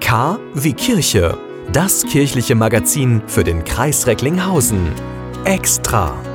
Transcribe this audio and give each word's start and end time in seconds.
K 0.00 0.38
wie 0.54 0.72
Kirche, 0.72 1.38
das 1.72 2.04
kirchliche 2.04 2.56
Magazin 2.56 3.22
für 3.28 3.44
den 3.44 3.62
Kreis 3.64 4.06
Recklinghausen. 4.08 4.88
Extra. 5.44 6.29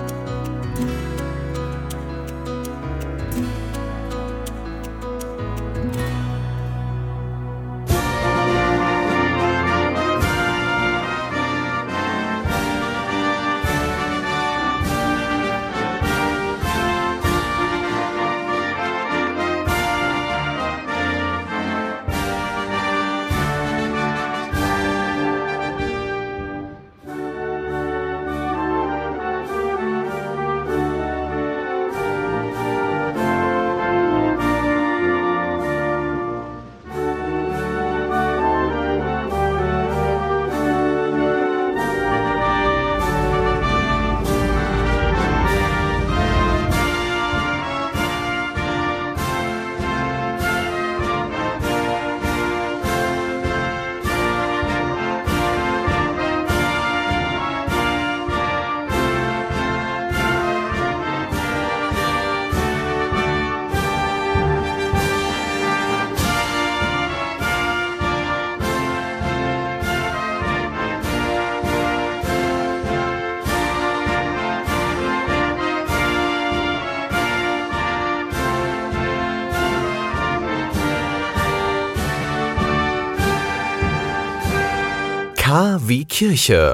K 85.45 85.79
wie 85.85 86.05
Kirche. 86.05 86.73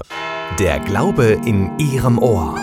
Der 0.57 0.79
Glaube 0.79 1.37
in 1.45 1.77
Ihrem 1.77 2.17
Ohr. 2.17 2.55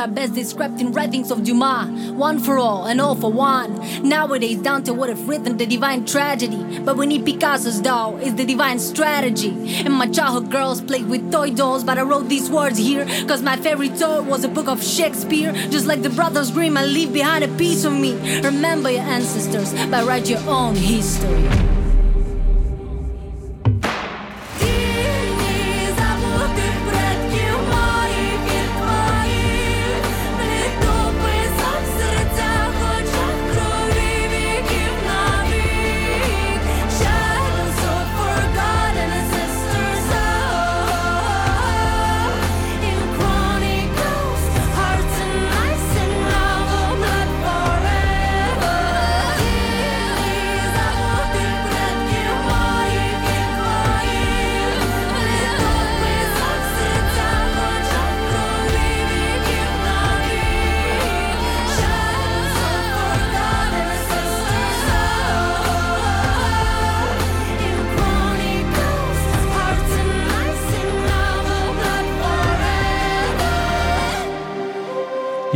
Are 0.00 0.08
best 0.08 0.34
described 0.34 0.80
in 0.80 0.92
writings 0.92 1.30
of 1.30 1.44
Dumas. 1.44 2.10
One 2.12 2.38
for 2.38 2.58
all 2.58 2.86
and 2.86 3.02
all 3.02 3.14
for 3.14 3.30
one. 3.30 3.70
Nowadays, 4.02 4.56
Dante 4.56 4.92
would 4.92 5.10
have 5.10 5.28
written 5.28 5.58
the 5.58 5.66
divine 5.66 6.06
tragedy. 6.06 6.78
But 6.78 6.96
we 6.96 7.06
need 7.06 7.26
Picasso's 7.26 7.82
though, 7.82 8.16
is 8.16 8.34
the 8.34 8.46
divine 8.46 8.78
strategy. 8.78 9.84
And 9.84 9.92
my 9.92 10.06
childhood 10.06 10.50
girls 10.50 10.80
played 10.80 11.06
with 11.06 11.30
toy 11.30 11.50
dolls, 11.50 11.84
but 11.84 11.98
I 11.98 12.02
wrote 12.02 12.30
these 12.30 12.50
words 12.50 12.78
here. 12.78 13.04
Cause 13.28 13.42
my 13.42 13.56
favorite 13.56 13.98
toy 13.98 14.22
was 14.22 14.42
a 14.42 14.48
book 14.48 14.68
of 14.68 14.82
Shakespeare. 14.82 15.52
Just 15.68 15.86
like 15.86 16.00
the 16.00 16.10
Brothers 16.10 16.50
Grimm, 16.50 16.78
I 16.78 16.84
leave 16.86 17.12
behind 17.12 17.44
a 17.44 17.48
piece 17.58 17.84
of 17.84 17.92
me. 17.92 18.40
Remember 18.40 18.90
your 18.90 19.02
ancestors, 19.02 19.74
but 19.90 20.06
write 20.06 20.30
your 20.30 20.40
own 20.48 20.74
history. 20.76 21.79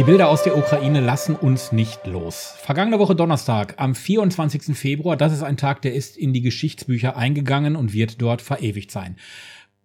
Die 0.05 0.11
Bilder 0.11 0.29
aus 0.29 0.43
der 0.43 0.59
Ukraine 0.59 1.01
lassen 1.01 1.35
uns 1.35 1.73
nicht 1.73 2.07
los. 2.07 2.57
Vergangene 2.59 2.99
Woche 2.99 3.17
Donnerstag, 3.17 3.77
am 3.79 3.95
24. 3.95 4.77
Februar, 4.77 5.17
das 5.17 5.33
ist 5.33 5.43
ein 5.43 5.57
Tag, 5.57 5.81
der 5.81 5.95
ist 5.95 6.19
in 6.19 6.35
die 6.35 6.43
Geschichtsbücher 6.43 7.17
eingegangen 7.17 7.75
und 7.75 7.95
wird 7.95 8.21
dort 8.21 8.43
verewigt 8.43 8.91
sein. 8.91 9.17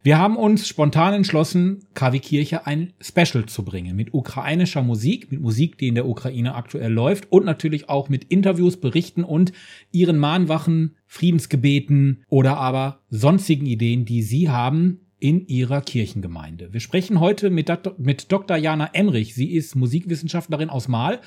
Wir 0.03 0.17
haben 0.17 0.35
uns 0.35 0.67
spontan 0.67 1.13
entschlossen, 1.13 1.85
KW 1.93 2.19
Kirche 2.19 2.67
ein 2.67 2.91
Special 2.99 3.45
zu 3.45 3.63
bringen 3.63 3.95
mit 3.95 4.13
ukrainischer 4.13 4.81
Musik, 4.81 5.31
mit 5.31 5.39
Musik, 5.39 5.77
die 5.77 5.87
in 5.87 5.95
der 5.95 6.05
Ukraine 6.05 6.53
aktuell 6.55 6.91
läuft 6.91 7.31
und 7.31 7.45
natürlich 7.45 7.87
auch 7.87 8.09
mit 8.09 8.25
Interviews, 8.25 8.75
Berichten 8.75 9.23
und 9.23 9.53
ihren 9.93 10.17
Mahnwachen, 10.17 10.97
Friedensgebeten 11.05 12.25
oder 12.27 12.57
aber 12.57 12.99
sonstigen 13.09 13.67
Ideen, 13.67 14.03
die 14.03 14.21
Sie 14.21 14.49
haben 14.49 14.99
in 15.19 15.47
ihrer 15.47 15.81
Kirchengemeinde. 15.81 16.71
Wir 16.71 16.79
sprechen 16.79 17.19
heute 17.19 17.49
mit, 17.49 17.71
mit 17.97 18.31
Dr. 18.31 18.57
Jana 18.57 18.89
Emrich. 18.93 19.35
Sie 19.35 19.51
ist 19.51 19.75
Musikwissenschaftlerin 19.75 20.69
aus 20.69 20.87
Mal 20.87 21.19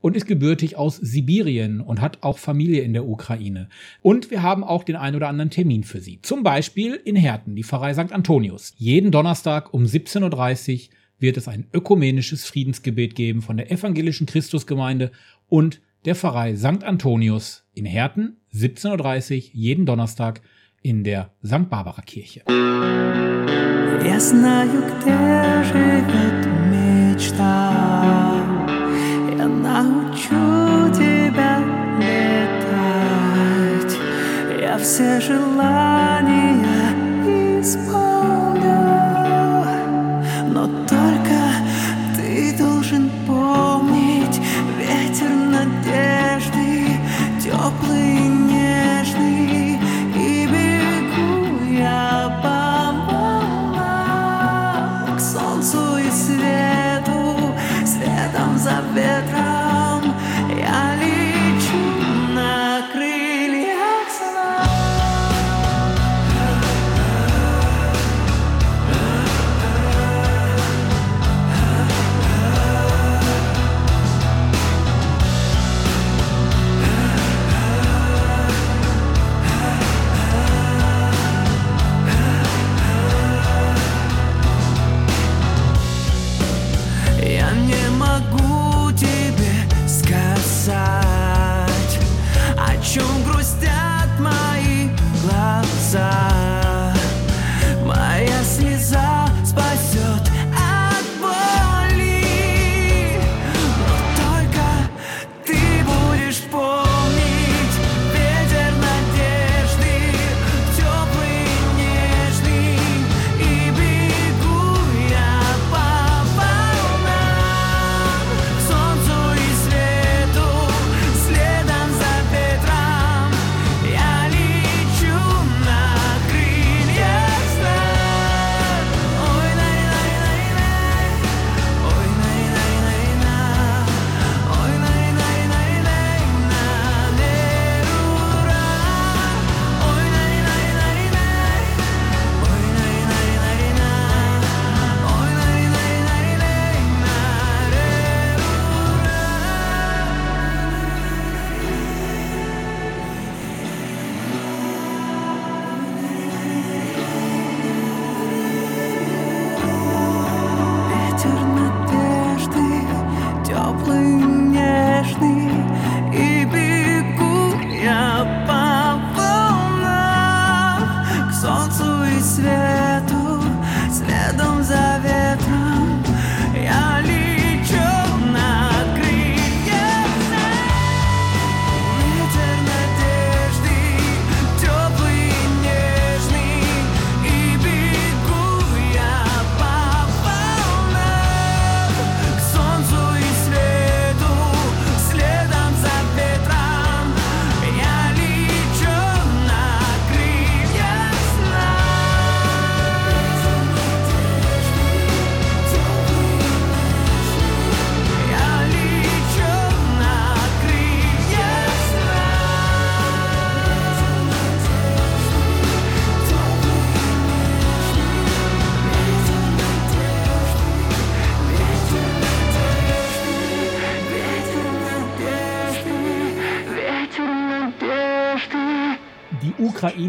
und 0.00 0.16
ist 0.16 0.26
gebürtig 0.26 0.76
aus 0.76 0.96
Sibirien 0.96 1.80
und 1.80 2.00
hat 2.00 2.22
auch 2.22 2.38
Familie 2.38 2.82
in 2.82 2.92
der 2.92 3.06
Ukraine. 3.06 3.68
Und 4.02 4.30
wir 4.30 4.42
haben 4.42 4.64
auch 4.64 4.84
den 4.84 4.96
ein 4.96 5.16
oder 5.16 5.28
anderen 5.28 5.50
Termin 5.50 5.82
für 5.82 6.00
sie. 6.00 6.20
Zum 6.22 6.42
Beispiel 6.42 6.94
in 6.94 7.16
Herten, 7.16 7.56
die 7.56 7.64
Pfarrei 7.64 7.94
St. 7.94 8.12
Antonius. 8.12 8.74
Jeden 8.76 9.10
Donnerstag 9.10 9.72
um 9.72 9.84
17.30 9.84 10.74
Uhr 10.88 10.94
wird 11.18 11.36
es 11.36 11.48
ein 11.48 11.66
ökumenisches 11.72 12.44
Friedensgebet 12.44 13.14
geben 13.14 13.42
von 13.42 13.56
der 13.56 13.72
evangelischen 13.72 14.26
Christusgemeinde 14.26 15.10
und 15.48 15.80
der 16.04 16.14
Pfarrei 16.14 16.54
St. 16.54 16.84
Antonius 16.84 17.64
in 17.74 17.86
Herten, 17.86 18.36
17.30 18.54 19.36
Uhr, 19.36 19.50
jeden 19.52 19.86
Donnerstag 19.86 20.42
in 20.88 21.04
der 21.04 21.30
St. 21.42 21.68
Barbara 21.68 22.00
Kirche. 22.00 22.42
Я 24.02 24.18
знаю, 24.20 24.82
где 24.88 25.62
живет 25.70 26.46
мечта. 26.72 27.72
Я 29.36 29.46
научу 29.46 30.88
тебя 30.94 31.58
летать. 32.00 33.94
Я 34.58 34.78
все 34.78 35.20
желания 35.20 36.56
исполню. 37.60 38.17
bedroom. 58.98 59.37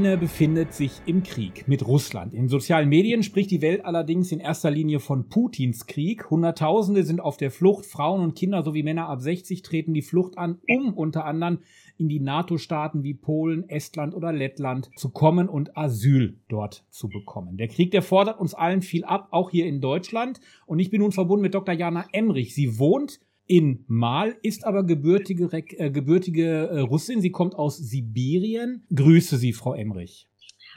Ukraine 0.10 0.22
befindet 0.22 0.74
sich 0.74 1.02
im 1.06 1.22
Krieg 1.22 1.68
mit 1.68 1.86
Russland. 1.86 2.34
In 2.34 2.48
sozialen 2.48 2.90
Medien 2.90 3.22
spricht 3.22 3.52
die 3.52 3.62
Welt 3.62 3.86
allerdings 3.86 4.32
in 4.32 4.40
erster 4.40 4.72
Linie 4.72 5.00
von 5.00 5.30
Putins 5.30 5.86
Krieg. 5.86 6.32
Hunderttausende 6.32 7.04
sind 7.04 7.20
auf 7.20 7.38
der 7.38 7.52
Flucht, 7.52 7.86
Frauen 7.86 8.22
und 8.22 8.36
Kinder 8.36 8.64
sowie 8.64 8.82
Männer 8.82 9.08
ab 9.08 9.22
60 9.22 9.62
treten 9.62 9.94
die 9.94 10.02
Flucht 10.02 10.36
an, 10.40 10.58
um 10.68 10.96
unter 10.96 11.26
anderem 11.26 11.60
in 12.00 12.10
die 12.10 12.20
NATO-Staaten 12.20 13.04
wie 13.04 13.14
Polen, 13.14 13.70
Estland 13.70 14.16
oder 14.16 14.34
Lettland 14.34 14.90
zu 14.96 15.12
kommen 15.12 15.48
und 15.48 15.78
Asyl 15.78 16.40
dort 16.48 16.86
zu 16.90 17.08
bekommen. 17.08 17.58
Der 17.58 17.68
Krieg, 17.68 17.92
der 17.92 18.02
fordert 18.02 18.40
uns 18.40 18.56
allen 18.56 18.82
viel 18.82 19.04
ab, 19.04 19.28
auch 19.30 19.52
hier 19.52 19.68
in 19.68 19.80
Deutschland. 19.80 20.40
Und 20.66 20.80
ich 20.80 20.90
bin 20.90 21.02
nun 21.02 21.12
verbunden 21.12 21.44
mit 21.44 21.54
Dr. 21.54 21.76
Jana 21.76 22.08
Emrich. 22.14 22.56
Sie 22.56 22.80
wohnt 22.80 23.20
in 23.50 23.84
Mal, 23.88 24.38
ist 24.44 24.64
aber 24.64 24.86
gebürtige, 24.86 25.50
äh, 25.52 25.90
gebürtige 25.90 26.70
äh, 26.70 26.80
Russin. 26.82 27.20
Sie 27.20 27.32
kommt 27.32 27.56
aus 27.56 27.78
Sibirien. 27.78 28.86
Grüße 28.94 29.38
Sie, 29.38 29.54
Frau 29.54 29.74
Emrich. 29.74 30.28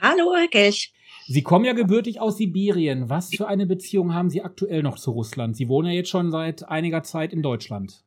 Hallo, 0.01 0.33
Herr 0.35 0.47
Kelch. 0.47 0.91
Sie 1.27 1.43
kommen 1.43 1.65
ja 1.65 1.73
gebürtig 1.73 2.19
aus 2.19 2.37
Sibirien. 2.37 3.09
Was 3.09 3.29
für 3.29 3.47
eine 3.47 3.67
Beziehung 3.67 4.13
haben 4.13 4.29
Sie 4.29 4.41
aktuell 4.41 4.81
noch 4.81 4.97
zu 4.97 5.11
Russland? 5.11 5.55
Sie 5.55 5.69
wohnen 5.69 5.89
ja 5.89 5.93
jetzt 5.93 6.09
schon 6.09 6.31
seit 6.31 6.67
einiger 6.67 7.03
Zeit 7.03 7.31
in 7.31 7.43
Deutschland. 7.43 8.03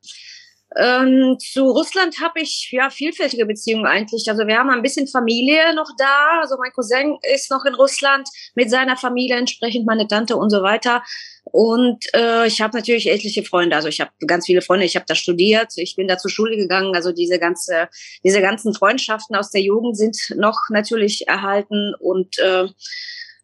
Ähm, 0.78 1.38
zu 1.38 1.64
Russland 1.71 2.21
habe 2.21 2.40
ich 2.40 2.68
ja 2.71 2.90
vielfältige 2.90 3.47
Beziehungen 3.47 3.87
eigentlich. 3.87 4.28
Also 4.28 4.47
wir 4.47 4.59
haben 4.59 4.71
ein 4.71 4.83
bisschen 4.83 5.06
Familie 5.06 5.75
noch 5.75 5.88
da. 5.99 6.40
Also 6.40 6.56
mein 6.59 6.73
Cousin 6.73 7.18
ist 7.35 7.50
noch 7.50 7.64
in 7.64 7.75
Russland 7.75 8.28
mit 8.54 8.71
seiner 8.71 8.97
Familie, 8.97 9.37
entsprechend 9.37 9.87
meine 9.87 10.06
Tante 10.06 10.37
und 10.37 10.50
so 10.50 10.62
weiter. 10.62 11.02
Und 11.45 12.04
äh, 12.14 12.47
ich 12.47 12.61
habe 12.61 12.76
natürlich 12.76 13.09
etliche 13.09 13.42
Freunde. 13.42 13.76
Also 13.76 13.88
ich 13.88 14.00
habe 14.00 14.11
ganz 14.26 14.47
viele 14.47 14.61
Freunde. 14.61 14.85
Ich 14.85 14.97
habe 14.97 15.06
da 15.09 15.14
studiert. 15.14 15.73
Ich 15.76 15.97
bin 15.97 16.09
da 16.09 16.18
zur 16.18 16.30
Schule 16.30 16.56
gegangen. 16.56 16.95
Also 16.95 17.12
diese 17.12 17.38
ganze, 17.38 17.88
diese 18.23 18.40
ganzen 18.42 18.75
Freundschaften 18.75 19.35
aus 19.37 19.50
der 19.50 19.62
Jugend 19.62 19.97
sind 19.97 20.16
noch 20.37 20.59
natürlich 20.71 21.26
erhalten 21.26 21.95
und 22.00 22.38
äh, 22.38 22.66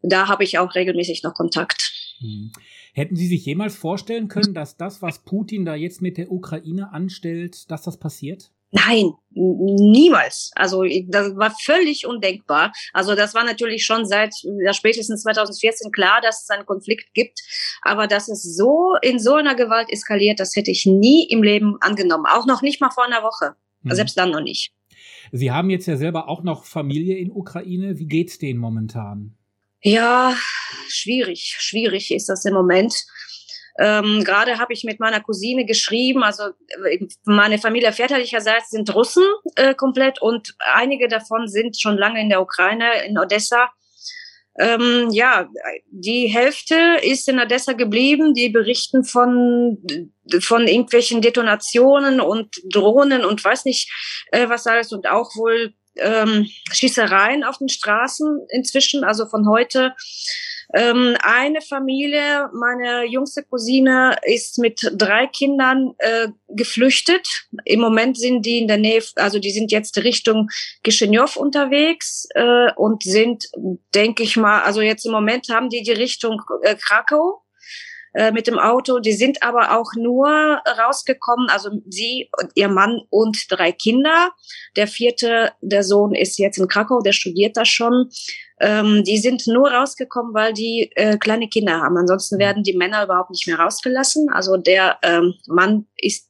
da 0.02 0.28
habe 0.28 0.44
ich 0.44 0.58
auch 0.58 0.74
regelmäßig 0.74 1.22
noch 1.22 1.34
Kontakt. 1.34 1.92
Hm. 2.20 2.52
Hätten 2.92 3.16
Sie 3.16 3.26
sich 3.26 3.44
jemals 3.46 3.74
vorstellen 3.74 4.28
können, 4.28 4.54
dass 4.54 4.76
das, 4.76 5.00
was 5.00 5.24
Putin 5.24 5.64
da 5.64 5.74
jetzt 5.74 6.02
mit 6.02 6.18
der 6.18 6.30
Ukraine 6.30 6.92
anstellt, 6.92 7.70
dass 7.70 7.82
das 7.82 7.98
passiert? 7.98 8.52
Nein, 8.74 9.12
niemals. 9.30 10.50
Also 10.54 10.84
das 11.08 11.36
war 11.36 11.54
völlig 11.62 12.06
undenkbar. 12.06 12.72
Also 12.94 13.14
das 13.14 13.34
war 13.34 13.44
natürlich 13.44 13.84
schon 13.84 14.06
seit 14.06 14.34
ja, 14.64 14.72
spätestens 14.72 15.22
2014 15.22 15.92
klar, 15.92 16.20
dass 16.22 16.44
es 16.44 16.50
einen 16.50 16.64
Konflikt 16.64 17.12
gibt. 17.12 17.40
Aber 17.82 18.06
dass 18.06 18.28
es 18.28 18.42
so 18.42 18.94
in 19.02 19.18
so 19.18 19.34
einer 19.34 19.54
Gewalt 19.54 19.90
eskaliert, 19.90 20.40
das 20.40 20.56
hätte 20.56 20.70
ich 20.70 20.86
nie 20.86 21.26
im 21.28 21.42
Leben 21.42 21.76
angenommen. 21.80 22.24
Auch 22.26 22.46
noch 22.46 22.62
nicht 22.62 22.80
mal 22.80 22.90
vor 22.90 23.04
einer 23.04 23.22
Woche. 23.22 23.56
Mhm. 23.82 23.94
Selbst 23.94 24.16
dann 24.16 24.30
noch 24.30 24.40
nicht. 24.40 24.72
Sie 25.32 25.50
haben 25.50 25.68
jetzt 25.68 25.86
ja 25.86 25.98
selber 25.98 26.28
auch 26.28 26.42
noch 26.42 26.64
Familie 26.64 27.18
in 27.18 27.30
Ukraine. 27.30 27.98
Wie 27.98 28.06
geht's 28.06 28.38
denen 28.38 28.58
momentan? 28.58 29.36
Ja, 29.82 30.36
schwierig. 30.88 31.56
Schwierig 31.58 32.12
ist 32.12 32.28
das 32.28 32.44
im 32.44 32.54
Moment. 32.54 32.94
Ähm, 33.78 34.22
Gerade 34.24 34.58
habe 34.58 34.72
ich 34.72 34.84
mit 34.84 35.00
meiner 35.00 35.20
Cousine 35.20 35.64
geschrieben, 35.64 36.22
also 36.22 36.44
äh, 36.84 37.06
meine 37.24 37.58
Familie 37.58 37.92
väterlicherseits 37.92 38.70
sind 38.70 38.94
Russen 38.94 39.24
äh, 39.56 39.74
komplett 39.74 40.20
und 40.20 40.54
einige 40.58 41.08
davon 41.08 41.48
sind 41.48 41.80
schon 41.80 41.96
lange 41.96 42.20
in 42.20 42.28
der 42.28 42.42
Ukraine, 42.42 43.04
in 43.06 43.18
Odessa. 43.18 43.70
Ähm, 44.58 45.08
ja, 45.10 45.48
die 45.90 46.26
Hälfte 46.26 46.98
ist 47.02 47.26
in 47.28 47.40
Odessa 47.40 47.72
geblieben. 47.72 48.34
Die 48.34 48.50
berichten 48.50 49.02
von 49.02 49.78
von 50.40 50.68
irgendwelchen 50.68 51.22
Detonationen 51.22 52.20
und 52.20 52.60
Drohnen 52.70 53.24
und 53.24 53.42
weiß 53.42 53.64
nicht 53.64 53.90
äh, 54.30 54.50
was 54.50 54.66
alles 54.66 54.92
und 54.92 55.06
auch 55.08 55.34
wohl 55.36 55.72
ähm, 55.96 56.48
Schießereien 56.72 57.44
auf 57.44 57.58
den 57.58 57.68
Straßen 57.68 58.46
inzwischen. 58.50 59.04
Also 59.04 59.26
von 59.26 59.48
heute 59.48 59.94
ähm, 60.74 61.16
eine 61.22 61.60
Familie, 61.60 62.48
meine 62.54 63.04
jüngste 63.04 63.42
Cousine, 63.42 64.16
ist 64.22 64.58
mit 64.58 64.90
drei 64.94 65.26
Kindern 65.26 65.94
äh, 65.98 66.28
geflüchtet. 66.48 67.26
Im 67.64 67.80
Moment 67.80 68.18
sind 68.18 68.46
die 68.46 68.58
in 68.58 68.68
der 68.68 68.78
Nähe, 68.78 69.02
also 69.16 69.38
die 69.38 69.50
sind 69.50 69.70
jetzt 69.70 69.98
Richtung 69.98 70.48
Kischinjow 70.82 71.36
unterwegs 71.36 72.26
äh, 72.34 72.72
und 72.76 73.02
sind, 73.02 73.48
denke 73.94 74.22
ich 74.22 74.36
mal, 74.36 74.62
also 74.62 74.80
jetzt 74.80 75.04
im 75.04 75.12
Moment 75.12 75.48
haben 75.50 75.68
die 75.68 75.82
die 75.82 75.92
Richtung 75.92 76.40
äh, 76.62 76.74
Krakau 76.74 77.41
äh, 78.14 78.32
mit 78.32 78.46
dem 78.46 78.58
Auto. 78.58 78.98
Die 78.98 79.12
sind 79.12 79.42
aber 79.42 79.78
auch 79.78 79.92
nur 79.96 80.28
rausgekommen, 80.28 81.48
also 81.48 81.70
sie 81.88 82.30
und 82.40 82.50
ihr 82.54 82.68
Mann 82.68 83.00
und 83.10 83.46
drei 83.48 83.72
Kinder. 83.72 84.30
Der 84.76 84.86
vierte, 84.86 85.52
der 85.60 85.82
Sohn 85.82 86.14
ist 86.14 86.38
jetzt 86.38 86.58
in 86.58 86.68
Krakau, 86.68 87.00
der 87.00 87.12
studiert 87.12 87.56
da 87.56 87.64
schon. 87.64 88.10
Ähm, 88.60 89.02
die 89.04 89.18
sind 89.18 89.46
nur 89.46 89.70
rausgekommen, 89.70 90.34
weil 90.34 90.52
die 90.52 90.90
äh, 90.94 91.16
kleine 91.16 91.48
Kinder 91.48 91.80
haben. 91.80 91.96
Ansonsten 91.96 92.38
werden 92.38 92.62
die 92.62 92.76
Männer 92.76 93.04
überhaupt 93.04 93.30
nicht 93.30 93.46
mehr 93.46 93.58
rausgelassen. 93.58 94.28
Also 94.30 94.56
der 94.56 94.98
ähm, 95.02 95.34
Mann 95.46 95.86
ist 95.96 96.28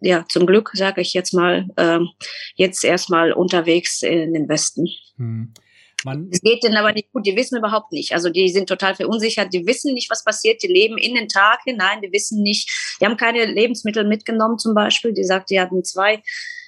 ja 0.00 0.24
zum 0.28 0.46
Glück, 0.46 0.70
sage 0.74 1.00
ich 1.00 1.14
jetzt 1.14 1.32
mal, 1.32 1.68
ähm, 1.76 2.08
jetzt 2.54 2.84
erstmal 2.84 3.32
unterwegs 3.32 4.02
in 4.02 4.34
den 4.34 4.48
Westen. 4.48 4.88
Hm. 5.16 5.52
Man 6.04 6.28
es 6.30 6.40
geht 6.40 6.62
denen 6.62 6.76
aber 6.76 6.92
nicht 6.92 7.12
gut, 7.12 7.26
die 7.26 7.36
wissen 7.36 7.58
überhaupt 7.58 7.92
nicht. 7.92 8.12
Also 8.12 8.30
die 8.30 8.48
sind 8.48 8.68
total 8.68 8.94
verunsichert, 8.94 9.52
die 9.52 9.66
wissen 9.66 9.94
nicht, 9.94 10.10
was 10.10 10.24
passiert, 10.24 10.62
die 10.62 10.68
leben 10.68 10.98
in 10.98 11.14
den 11.14 11.28
Tag 11.28 11.60
hinein, 11.64 12.00
die 12.02 12.12
wissen 12.12 12.42
nicht, 12.42 12.96
die 13.00 13.06
haben 13.06 13.16
keine 13.16 13.44
Lebensmittel 13.46 14.04
mitgenommen 14.04 14.58
zum 14.58 14.74
Beispiel. 14.74 15.12
Die 15.12 15.24
sagt, 15.24 15.50
die 15.50 15.60
hatten 15.60 15.84
zwei 15.84 16.22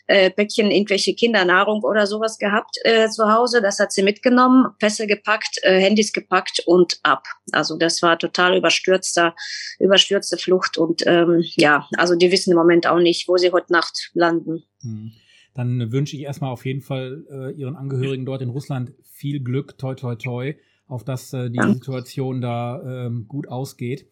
äh, 0.07 0.31
Päckchen 0.31 0.71
irgendwelche 0.71 1.15
Kindernahrung 1.15 1.83
oder 1.83 2.07
sowas 2.07 2.39
gehabt 2.39 2.79
äh, 2.85 3.09
zu 3.09 3.33
Hause. 3.33 3.61
Das 3.61 3.79
hat 3.79 3.93
sie 3.93 4.03
mitgenommen, 4.03 4.67
Pässe 4.79 5.07
gepackt, 5.07 5.59
äh, 5.63 5.81
Handys 5.81 6.13
gepackt 6.13 6.63
und 6.67 7.01
ab. 7.03 7.25
Also 7.53 7.77
das 7.77 8.03
war 8.03 8.19
total 8.19 8.57
überstürzter, 8.57 9.35
überstürzte 9.79 10.37
Flucht 10.37 10.79
und 10.79 11.07
ähm, 11.07 11.43
ja, 11.57 11.89
also 11.97 12.15
die 12.15 12.31
wissen 12.31 12.53
im 12.53 12.59
Moment 12.59 12.87
auch 12.87 12.99
nicht, 12.99 13.29
wo 13.29 13.37
sie 13.37 13.53
heute 13.53 13.73
Nacht 13.73 14.11
landen. 14.15 14.65
Hm 14.83 15.13
dann 15.57 15.91
wünsche 15.91 16.17
ich 16.17 16.23
erstmal 16.23 16.51
auf 16.51 16.67
jeden 16.67 16.83
Fall 16.83 17.25
äh, 17.31 17.59
Ihren 17.59 17.77
Angehörigen 17.77 18.27
dort 18.27 18.43
in 18.43 18.51
Russland 18.51 18.93
viel 19.03 19.41
Glück, 19.41 19.79
toi, 19.79 19.95
toi, 19.95 20.15
toi, 20.15 20.55
auf 20.87 21.03
dass 21.03 21.33
äh, 21.33 21.51
die 21.51 21.61
Situation 21.75 22.41
da 22.41 23.07
ähm, 23.07 23.27
gut 23.27 23.49
ausgeht. 23.49 24.07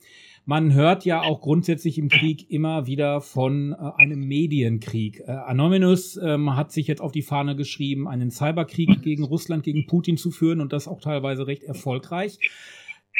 Man 0.46 0.74
hört 0.74 1.06
ja 1.06 1.22
auch 1.22 1.40
grundsätzlich 1.40 1.96
im 1.96 2.08
Krieg 2.08 2.50
immer 2.50 2.86
wieder 2.86 3.20
von 3.20 3.72
äh, 3.72 3.76
einem 3.96 4.20
Medienkrieg. 4.20 5.20
Äh, 5.20 5.32
Anonymous 5.32 6.18
ähm, 6.22 6.54
hat 6.54 6.72
sich 6.72 6.86
jetzt 6.86 7.00
auf 7.00 7.12
die 7.12 7.22
Fahne 7.22 7.56
geschrieben, 7.56 8.08
einen 8.08 8.30
Cyberkrieg 8.30 9.02
gegen 9.02 9.24
Russland, 9.24 9.64
gegen 9.64 9.86
Putin 9.86 10.16
zu 10.16 10.30
führen 10.30 10.60
und 10.60 10.72
das 10.72 10.88
auch 10.88 11.00
teilweise 11.00 11.46
recht 11.46 11.62
erfolgreich. 11.62 12.38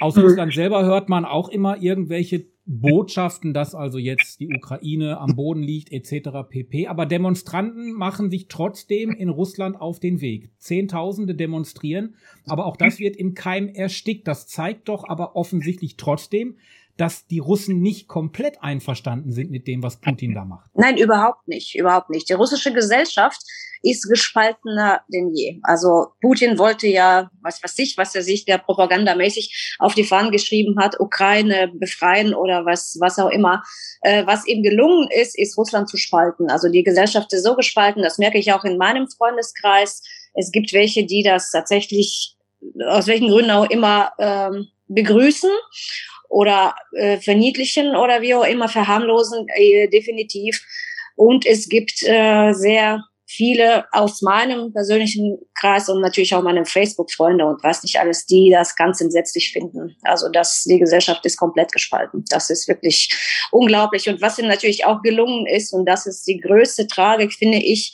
Aus 0.00 0.18
Russland 0.18 0.52
selber 0.52 0.84
hört 0.84 1.08
man 1.08 1.24
auch 1.24 1.48
immer 1.48 1.80
irgendwelche 1.80 2.46
Botschaften, 2.66 3.52
dass 3.52 3.74
also 3.74 3.98
jetzt 3.98 4.40
die 4.40 4.48
Ukraine 4.48 5.18
am 5.18 5.36
Boden 5.36 5.62
liegt, 5.62 5.92
etc. 5.92 6.30
pp. 6.48 6.86
Aber 6.86 7.04
Demonstranten 7.04 7.92
machen 7.92 8.30
sich 8.30 8.48
trotzdem 8.48 9.10
in 9.10 9.28
Russland 9.28 9.78
auf 9.78 10.00
den 10.00 10.20
Weg. 10.20 10.50
Zehntausende 10.58 11.34
demonstrieren, 11.34 12.14
aber 12.46 12.64
auch 12.64 12.76
das 12.76 12.98
wird 12.98 13.16
im 13.16 13.34
Keim 13.34 13.68
erstickt. 13.68 14.26
Das 14.26 14.46
zeigt 14.46 14.88
doch 14.88 15.06
aber 15.06 15.36
offensichtlich 15.36 15.96
trotzdem, 15.96 16.56
dass 16.96 17.26
die 17.26 17.40
Russen 17.40 17.80
nicht 17.80 18.06
komplett 18.06 18.62
einverstanden 18.62 19.32
sind 19.32 19.50
mit 19.50 19.66
dem, 19.66 19.82
was 19.82 20.00
Putin 20.00 20.34
da 20.34 20.44
macht. 20.44 20.70
Nein, 20.74 20.96
überhaupt 20.96 21.48
nicht, 21.48 21.74
überhaupt 21.74 22.10
nicht. 22.10 22.28
Die 22.28 22.34
russische 22.34 22.72
Gesellschaft 22.72 23.40
ist 23.84 24.08
gespaltener 24.08 25.02
denn 25.12 25.34
je. 25.34 25.60
Also 25.62 26.06
Putin 26.22 26.58
wollte 26.58 26.86
ja, 26.86 27.30
was 27.42 27.62
weiß 27.62 27.78
ich, 27.80 27.98
was 27.98 28.14
er 28.14 28.22
sich 28.22 28.44
der 28.44 28.58
propagandamäßig 28.58 29.76
auf 29.78 29.94
die 29.94 30.04
Fahnen 30.04 30.32
geschrieben 30.32 30.78
hat, 30.78 30.98
Ukraine 30.98 31.70
befreien 31.74 32.34
oder 32.34 32.64
was, 32.64 32.96
was 33.00 33.18
auch 33.18 33.28
immer. 33.28 33.62
Äh, 34.00 34.26
was 34.26 34.46
ihm 34.46 34.62
gelungen 34.62 35.08
ist, 35.10 35.38
ist 35.38 35.58
Russland 35.58 35.88
zu 35.88 35.98
spalten. 35.98 36.50
Also 36.50 36.70
die 36.70 36.82
Gesellschaft 36.82 37.32
ist 37.32 37.44
so 37.44 37.56
gespalten, 37.56 38.02
das 38.02 38.18
merke 38.18 38.38
ich 38.38 38.52
auch 38.52 38.64
in 38.64 38.78
meinem 38.78 39.08
Freundeskreis. 39.08 40.02
Es 40.32 40.50
gibt 40.50 40.72
welche, 40.72 41.04
die 41.04 41.22
das 41.22 41.50
tatsächlich 41.50 42.36
aus 42.86 43.06
welchen 43.06 43.28
Gründen 43.28 43.50
auch 43.50 43.68
immer 43.68 44.12
ähm, 44.18 44.68
begrüßen 44.88 45.50
oder 46.35 46.75
äh, 46.97 47.19
verniedlichen 47.19 47.95
oder 47.95 48.21
wie 48.21 48.35
auch 48.35 48.45
immer 48.45 48.69
verharmlosen, 48.69 49.47
äh, 49.55 49.87
definitiv. 49.88 50.61
Und 51.14 51.47
es 51.47 51.69
gibt 51.69 52.03
äh, 52.03 52.53
sehr 52.53 53.05
viele 53.25 53.85
aus 53.93 54.21
meinem 54.21 54.73
persönlichen 54.73 55.38
Kreis 55.55 55.88
und 55.88 56.00
natürlich 56.00 56.35
auch 56.35 56.43
meine 56.43 56.64
Facebook-Freunde 56.64 57.47
und 57.47 57.62
was 57.62 57.85
nicht 57.85 58.00
alles, 58.00 58.26
die 58.26 58.50
das 58.50 58.75
ganz 58.75 59.00
entsetzlich 59.00 59.53
finden. 59.53 59.97
Also 60.03 60.29
dass 60.29 60.64
die 60.64 60.81
Gesellschaft 60.81 61.25
ist 61.25 61.37
komplett 61.37 61.71
gespalten. 61.71 62.25
Das 62.31 62.50
ist 62.50 62.67
wirklich 62.67 63.11
unglaublich. 63.53 64.09
Und 64.09 64.21
was 64.21 64.38
ihm 64.38 64.49
natürlich 64.49 64.87
auch 64.87 65.03
gelungen 65.03 65.47
ist, 65.47 65.73
und 65.73 65.87
das 65.87 66.05
ist 66.07 66.26
die 66.26 66.38
größte 66.38 66.88
Tragik, 66.88 67.33
finde 67.33 67.59
ich, 67.59 67.93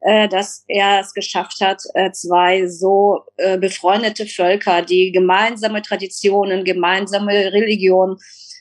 äh, 0.00 0.28
dass 0.28 0.64
er 0.68 1.00
es 1.00 1.14
geschafft 1.14 1.60
hat, 1.60 1.82
äh, 1.94 2.10
zwei 2.12 2.66
so 2.66 3.20
äh, 3.36 3.58
befreundete 3.58 4.26
Völker, 4.26 4.82
die 4.82 5.12
gemeinsame 5.12 5.82
Traditionen, 5.82 6.64
gemeinsame 6.64 7.52
Religion, 7.52 8.18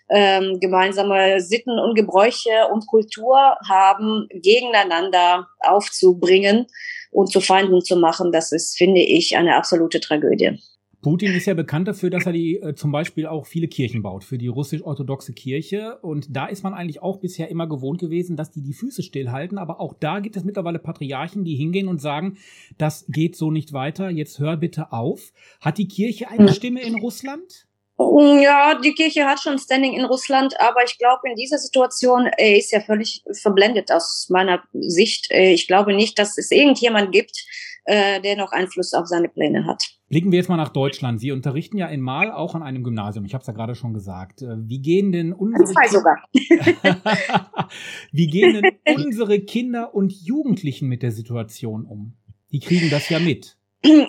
ähm, 0.09 0.59
gemeinsame 0.59 1.41
Sitten 1.41 1.79
und 1.79 1.95
Gebräuche 1.95 2.67
und 2.71 2.87
Kultur 2.87 3.37
haben, 3.67 4.27
gegeneinander 4.31 5.47
aufzubringen 5.59 6.67
und 7.11 7.31
zu 7.31 7.41
Feinden 7.41 7.81
zu 7.81 7.95
machen. 7.95 8.31
Das 8.31 8.51
ist, 8.51 8.77
finde 8.77 9.01
ich, 9.01 9.35
eine 9.35 9.55
absolute 9.55 9.99
Tragödie. 9.99 10.59
Putin 11.05 11.35
ist 11.35 11.45
ja 11.45 11.53
bekannt 11.53 11.87
dafür, 11.87 12.09
dass 12.09 12.25
er 12.25 12.31
die 12.31 12.55
äh, 12.55 12.73
zum 12.73 12.91
Beispiel 12.91 13.27
auch 13.27 13.45
viele 13.45 13.67
Kirchen 13.67 14.01
baut 14.01 14.23
für 14.23 14.39
die 14.39 14.47
russisch-orthodoxe 14.47 15.33
Kirche. 15.33 15.99
Und 16.01 16.35
da 16.35 16.47
ist 16.47 16.63
man 16.63 16.73
eigentlich 16.73 17.03
auch 17.03 17.17
bisher 17.17 17.47
immer 17.49 17.67
gewohnt 17.67 17.99
gewesen, 17.99 18.35
dass 18.35 18.49
die 18.49 18.63
die 18.63 18.73
Füße 18.73 19.03
stillhalten. 19.03 19.59
Aber 19.59 19.79
auch 19.79 19.93
da 19.99 20.19
gibt 20.19 20.35
es 20.35 20.43
mittlerweile 20.43 20.79
Patriarchen, 20.79 21.43
die 21.43 21.53
hingehen 21.53 21.89
und 21.89 22.01
sagen, 22.01 22.39
das 22.79 23.05
geht 23.07 23.35
so 23.35 23.51
nicht 23.51 23.71
weiter. 23.71 24.09
Jetzt 24.09 24.39
hör 24.39 24.57
bitte 24.57 24.91
auf. 24.93 25.31
Hat 25.61 25.77
die 25.77 25.87
Kirche 25.87 26.27
eine 26.27 26.51
Stimme 26.51 26.81
in 26.81 26.95
Russland? 26.95 27.67
Ja, 27.99 28.73
die 28.83 28.93
Kirche 28.93 29.25
hat 29.25 29.39
schon 29.39 29.59
Standing 29.59 29.93
in 29.93 30.05
Russland, 30.05 30.59
aber 30.59 30.83
ich 30.85 30.97
glaube, 30.97 31.29
in 31.29 31.35
dieser 31.35 31.59
Situation 31.59 32.25
äh, 32.35 32.57
ist 32.57 32.71
ja 32.71 32.79
völlig 32.79 33.23
verblendet 33.31 33.91
aus 33.91 34.25
meiner 34.31 34.63
Sicht. 34.73 35.29
Äh, 35.29 35.51
ich 35.51 35.67
glaube 35.67 35.93
nicht, 35.93 36.17
dass 36.17 36.35
es 36.39 36.49
irgendjemand 36.49 37.11
gibt, 37.11 37.45
äh, 37.83 38.19
der 38.21 38.37
noch 38.37 38.51
Einfluss 38.51 38.95
auf 38.95 39.05
seine 39.05 39.29
Pläne 39.29 39.67
hat. 39.67 39.94
Blicken 40.07 40.31
wir 40.31 40.37
jetzt 40.37 40.49
mal 40.49 40.57
nach 40.57 40.69
Deutschland. 40.69 41.19
Sie 41.19 41.31
unterrichten 41.31 41.77
ja 41.77 41.87
in 41.87 41.99
Mal 41.99 42.31
auch 42.31 42.53
an 42.53 42.61
einem 42.61 42.83
Gymnasium. 42.83 43.25
Ich 43.25 43.33
habe 43.33 43.41
es 43.41 43.47
ja 43.47 43.53
gerade 43.53 43.73
schon 43.73 43.93
gesagt. 43.93 44.43
Äh, 44.43 44.55
wie 44.67 44.79
gehen 44.79 45.11
denn 45.11 45.33
unsere 45.33 45.65
Zwei 45.65 45.87
sogar. 45.87 46.17
Wie 48.11 48.27
gehen 48.27 48.61
denn 48.61 48.77
unsere 48.95 49.39
Kinder 49.39 49.95
und 49.95 50.13
Jugendlichen 50.13 50.87
mit 50.87 51.01
der 51.01 51.11
Situation 51.11 51.85
um? 51.85 52.13
Die 52.51 52.59
kriegen 52.59 52.89
das 52.91 53.09
ja 53.09 53.19
mit. 53.19 53.57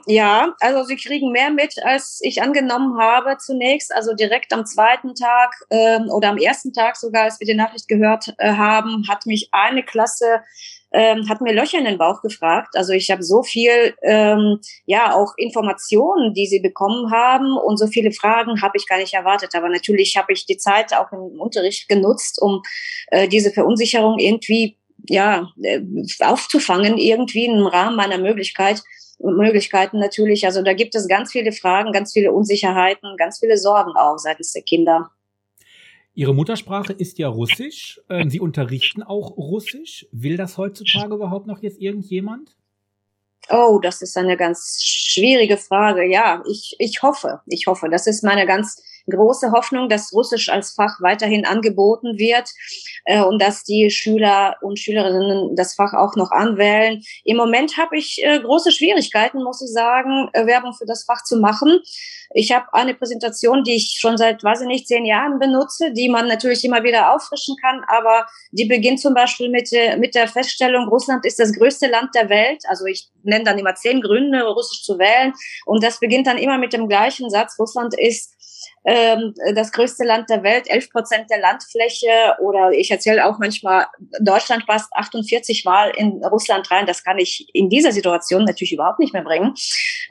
Ja, 0.07 0.55
also 0.61 0.85
sie 0.85 0.97
kriegen 0.97 1.33
mehr 1.33 1.51
mit, 1.51 1.75
als 1.83 2.21
ich 2.23 2.43
angenommen 2.43 2.99
habe 2.99 3.37
zunächst. 3.39 3.95
Also 3.95 4.15
direkt 4.15 4.53
am 4.53 4.65
zweiten 4.65 5.15
Tag 5.15 5.55
ähm, 5.71 6.09
oder 6.11 6.31
am 6.31 6.39
ersten 6.39 6.73
Tag 6.73 6.97
sogar, 6.97 7.25
als 7.25 7.41
wir 7.41 7.47
die 7.47 7.55
Nachricht 7.55 7.89
gehört 7.89 8.35
äh, 8.39 8.53
haben, 8.53 9.07
hat 9.09 9.27
mich 9.27 9.49
eine 9.53 9.83
Klasse 9.83 10.41
ähm, 10.97 11.29
hat 11.29 11.43
mir 11.43 11.53
Löcher 11.53 11.79
in 11.79 11.85
den 11.85 11.99
Bauch 11.99 12.23
gefragt. 12.23 12.75
Also 12.75 12.95
ich 12.95 13.11
habe 13.11 13.23
so 13.23 13.43
viel, 13.43 13.95
ähm, 14.03 14.61
ja, 14.87 15.15
auch 15.15 15.35
Informationen, 15.37 16.33
die 16.33 16.47
sie 16.47 16.61
bekommen 16.61 17.13
haben 17.13 17.59
und 17.59 17.77
so 17.77 17.87
viele 17.87 18.13
Fragen 18.13 18.63
habe 18.63 18.79
ich 18.79 18.89
gar 18.89 18.97
nicht 18.97 19.13
erwartet. 19.13 19.55
Aber 19.55 19.69
natürlich 19.69 20.17
habe 20.17 20.33
ich 20.33 20.47
die 20.47 20.57
Zeit 20.57 20.95
auch 20.95 21.13
im 21.13 21.39
Unterricht 21.39 21.87
genutzt, 21.89 22.41
um 22.41 22.63
äh, 23.09 23.29
diese 23.29 23.51
Verunsicherung 23.51 24.19
irgendwie 24.19 24.79
ja, 25.07 25.51
äh, 25.63 25.83
aufzufangen, 26.21 26.97
irgendwie 26.97 27.45
im 27.45 27.67
Rahmen 27.67 27.97
meiner 27.97 28.19
Möglichkeit. 28.19 28.83
Möglichkeiten 29.19 29.99
natürlich. 29.99 30.47
Also 30.47 30.63
da 30.63 30.73
gibt 30.73 30.95
es 30.95 31.09
ganz 31.09 31.33
viele 31.33 31.53
Fragen, 31.53 31.93
ganz 31.93 32.13
viele 32.15 32.33
Unsicherheiten, 32.33 33.17
ganz 33.19 33.39
viele 33.39 33.59
Sorgen 33.59 33.93
auch 33.97 34.19
seitens 34.19 34.53
der 34.53 34.63
Kinder. 34.63 35.11
Ihre 36.17 36.35
Muttersprache 36.35 36.95
ist 36.95 37.19
ja 37.19 37.29
Russisch. 37.29 38.01
Ähm, 38.09 38.31
Sie 38.31 38.41
unterrichten 38.41 39.03
auch 39.03 39.37
Russisch. 39.37 40.07
Will 40.13 40.39
das 40.39 40.57
heutzutage 40.57 41.15
überhaupt 41.15 41.47
noch 41.47 41.63
jetzt 41.63 41.79
irgendjemand? 41.79 42.57
Oh, 43.51 43.79
das 43.83 44.01
ist 44.01 44.17
eine 44.17 44.39
ganz 44.39 44.83
schwierige 44.83 45.59
Frage. 45.59 46.11
Ja, 46.11 46.43
ich, 46.51 46.75
ich 46.79 47.03
hoffe, 47.03 47.43
ich 47.45 47.67
hoffe. 47.67 47.89
Das 47.91 48.07
ist 48.07 48.25
meine 48.25 48.47
ganz 48.47 48.83
große 49.11 49.53
Hoffnung, 49.53 49.89
dass 49.89 50.13
Russisch 50.13 50.49
als 50.49 50.73
Fach 50.73 51.01
weiterhin 51.01 51.47
angeboten 51.47 52.19
wird 52.19 52.49
äh, 53.05 53.23
und 53.23 53.41
dass 53.41 53.65
die 53.65 53.91
Schüler 53.91 54.57
und 54.61 54.79
Schülerinnen 54.79 55.55
das 55.57 55.75
Fach 55.75 55.93
auch 55.95 56.17
noch 56.17 56.31
anwählen. 56.31 57.03
Im 57.25 57.37
Moment 57.37 57.77
habe 57.77 57.97
ich 57.97 58.23
äh, 58.23 58.41
große 58.41 58.73
Schwierigkeiten, 58.73 59.43
muss 59.43 59.63
ich 59.63 59.73
sagen, 59.73 60.29
äh, 60.33 60.47
Werbung 60.47 60.75
für 60.75 60.87
das 60.87 61.05
Fach 61.05 61.23
zu 61.25 61.39
machen. 61.39 61.81
Ich 62.35 62.53
habe 62.53 62.67
eine 62.73 62.95
Präsentation, 62.95 63.63
die 63.63 63.77
ich 63.77 63.97
schon 63.99 64.17
seit, 64.17 64.43
weiß 64.43 64.63
ich 64.63 64.67
nicht, 64.67 64.89
zehn 64.89 65.05
Jahren 65.05 65.39
benutze, 65.39 65.93
die 65.93 66.09
man 66.09 66.27
natürlich 66.27 66.65
immer 66.65 66.83
wieder 66.83 67.15
auffrischen 67.15 67.57
kann, 67.63 67.83
aber 67.87 68.27
die 68.51 68.65
beginnt 68.65 69.01
zum 69.01 69.15
Beispiel 69.15 69.49
mit, 69.49 69.73
äh, 69.73 69.97
mit 69.97 70.15
der 70.15 70.29
Feststellung, 70.29 70.89
Russland 70.89 71.25
ist 71.25 71.39
das 71.39 71.53
größte 71.53 71.87
Land 71.87 72.15
der 72.15 72.29
Welt. 72.29 72.63
Also 72.69 72.87
ich 72.87 73.09
nenne 73.23 73.45
dann 73.45 73.59
immer 73.59 73.75
zehn 73.75 74.01
Gründe, 74.01 74.43
Russisch 74.43 74.83
zu 74.83 74.99
wählen. 74.99 75.33
Und 75.65 75.83
das 75.83 76.01
beginnt 76.01 76.27
dann 76.27 76.39
immer 76.39 76.59
mit 76.59 76.73
dem 76.73 76.89
gleichen 76.89 77.31
Satz, 77.31 77.59
Russland 77.59 77.95
ist 77.99 78.35
ähm, 78.87 79.35
das 79.55 79.73
größte 79.73 80.05
Land 80.05 80.31
der 80.31 80.45
Welt, 80.45 80.71
11 80.71 80.91
Prozent 80.91 81.29
der 81.29 81.41
Landfläche 81.41 82.37
oder 82.41 82.71
ich 82.71 82.89
erzähle 82.91 83.27
auch 83.27 83.39
manchmal, 83.41 83.87
Deutschland 84.21 84.65
passt 84.67 84.93
48 84.95 85.65
Mal 85.65 85.91
in 85.97 86.25
Russland 86.25 86.71
rein. 86.71 86.87
Das 86.87 87.03
kann 87.03 87.19
ich 87.19 87.49
in 87.53 87.69
dieser 87.69 87.91
Situation 87.91 88.45
natürlich 88.45 88.73
überhaupt 88.73 89.01
nicht 89.01 89.13
mehr 89.13 89.25
bringen. 89.25 89.55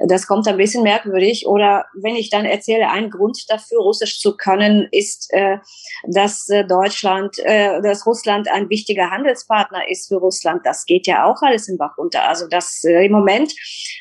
Das 0.07 0.27
kommt 0.27 0.45
ein 0.49 0.57
bisschen 0.57 0.83
merkwürdig. 0.83 1.47
Oder 1.47 1.85
wenn 1.93 2.17
ich 2.17 2.29
dann 2.29 2.43
erzähle, 2.43 2.89
ein 2.89 3.09
Grund 3.09 3.49
dafür, 3.49 3.79
Russisch 3.79 4.19
zu 4.19 4.35
können, 4.35 4.89
ist, 4.91 5.31
äh, 5.31 5.57
dass 6.07 6.49
äh, 6.49 6.65
Deutschland, 6.65 7.39
äh, 7.39 7.81
dass 7.81 8.05
Russland 8.05 8.49
ein 8.51 8.69
wichtiger 8.69 9.09
Handelspartner 9.09 9.89
ist 9.89 10.09
für 10.09 10.17
Russland. 10.17 10.65
Das 10.65 10.85
geht 10.85 11.07
ja 11.07 11.23
auch 11.23 11.41
alles 11.41 11.69
im 11.69 11.77
Bach 11.77 11.97
runter. 11.97 12.27
Also 12.27 12.47
das 12.49 12.83
äh, 12.83 13.05
im 13.05 13.13
Moment 13.13 13.53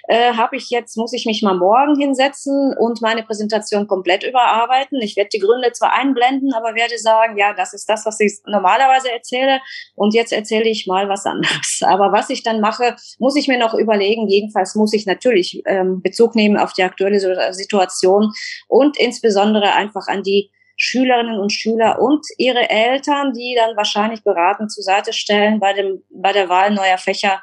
äh, 0.08 0.32
habe 0.32 0.56
ich 0.56 0.70
jetzt, 0.70 0.96
muss 0.96 1.12
ich 1.12 1.26
mich 1.26 1.42
mal 1.42 1.56
morgen 1.56 1.96
hinsetzen 1.96 2.74
und 2.76 3.00
meine 3.00 3.22
Präsentation 3.22 3.86
komplett 3.86 4.24
überarbeiten 4.24 4.43
arbeiten. 4.46 5.00
Ich 5.00 5.16
werde 5.16 5.30
die 5.32 5.38
Gründe 5.38 5.72
zwar 5.72 5.92
einblenden, 5.92 6.52
aber 6.54 6.74
werde 6.74 6.98
sagen, 6.98 7.36
ja, 7.36 7.52
das 7.54 7.72
ist 7.74 7.88
das, 7.88 8.06
was 8.06 8.20
ich 8.20 8.38
normalerweise 8.46 9.10
erzähle 9.10 9.60
und 9.94 10.14
jetzt 10.14 10.32
erzähle 10.32 10.68
ich 10.68 10.86
mal 10.86 11.08
was 11.08 11.26
anderes. 11.26 11.82
Aber 11.84 12.12
was 12.12 12.30
ich 12.30 12.42
dann 12.42 12.60
mache, 12.60 12.96
muss 13.18 13.36
ich 13.36 13.48
mir 13.48 13.58
noch 13.58 13.74
überlegen. 13.74 14.28
Jedenfalls 14.28 14.74
muss 14.74 14.92
ich 14.92 15.06
natürlich 15.06 15.62
ähm, 15.66 16.02
Bezug 16.02 16.34
nehmen 16.34 16.56
auf 16.56 16.72
die 16.72 16.82
aktuelle 16.82 17.20
Situation 17.52 18.32
und 18.68 18.98
insbesondere 18.98 19.72
einfach 19.72 20.08
an 20.08 20.22
die 20.22 20.50
Schülerinnen 20.84 21.38
und 21.38 21.50
Schüler 21.52 22.00
und 22.00 22.26
ihre 22.36 22.68
Eltern, 22.68 23.32
die 23.32 23.54
dann 23.56 23.76
wahrscheinlich 23.76 24.22
beraten 24.22 24.68
zur 24.68 24.84
Seite 24.84 25.12
stellen 25.12 25.58
bei 25.60 25.72
dem 25.72 26.02
bei 26.10 26.32
der 26.32 26.48
Wahl 26.48 26.72
neuer 26.72 26.98
Fächer 26.98 27.42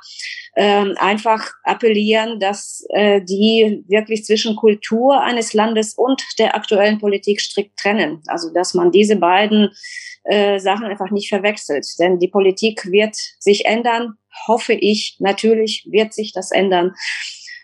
ähm, 0.56 0.96
einfach 1.00 1.52
appellieren, 1.64 2.40
dass 2.40 2.86
äh, 2.90 3.22
die 3.22 3.84
wirklich 3.88 4.26
zwischen 4.26 4.56
Kultur 4.56 5.22
eines 5.22 5.54
Landes 5.54 5.94
und 5.94 6.22
der 6.38 6.56
aktuellen 6.56 7.00
Politik 7.00 7.42
strikt 7.42 7.78
trennen. 7.80 8.22
Also 8.28 8.54
dass 8.54 8.74
man 8.74 8.92
diese 8.92 9.16
beiden 9.16 9.70
äh, 10.24 10.60
Sachen 10.60 10.86
einfach 10.86 11.10
nicht 11.10 11.30
verwechselt. 11.30 11.86
Denn 12.00 12.20
die 12.20 12.28
Politik 12.28 12.86
wird 12.92 13.16
sich 13.40 13.66
ändern, 13.66 14.18
hoffe 14.48 14.74
ich. 14.74 15.16
Natürlich 15.20 15.88
wird 15.90 16.14
sich 16.14 16.32
das 16.34 16.52
ändern. 16.52 16.94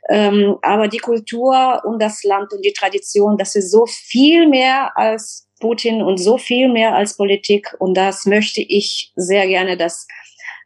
Ähm, 0.10 0.56
aber 0.62 0.88
die 0.88 1.00
Kultur 1.00 1.82
und 1.86 2.02
das 2.02 2.24
Land 2.24 2.54
und 2.54 2.64
die 2.64 2.74
Tradition, 2.74 3.38
das 3.38 3.56
ist 3.56 3.72
so 3.72 3.86
viel 3.86 4.48
mehr 4.48 4.98
als 4.98 5.47
Putin 5.60 6.02
und 6.02 6.18
so 6.18 6.38
viel 6.38 6.68
mehr 6.70 6.96
als 6.96 7.18
Politik. 7.18 7.76
Und 7.80 7.96
das 7.96 8.26
möchte 8.26 8.62
ich 8.62 9.12
sehr 9.16 9.48
gerne, 9.48 9.78
dass 9.78 10.08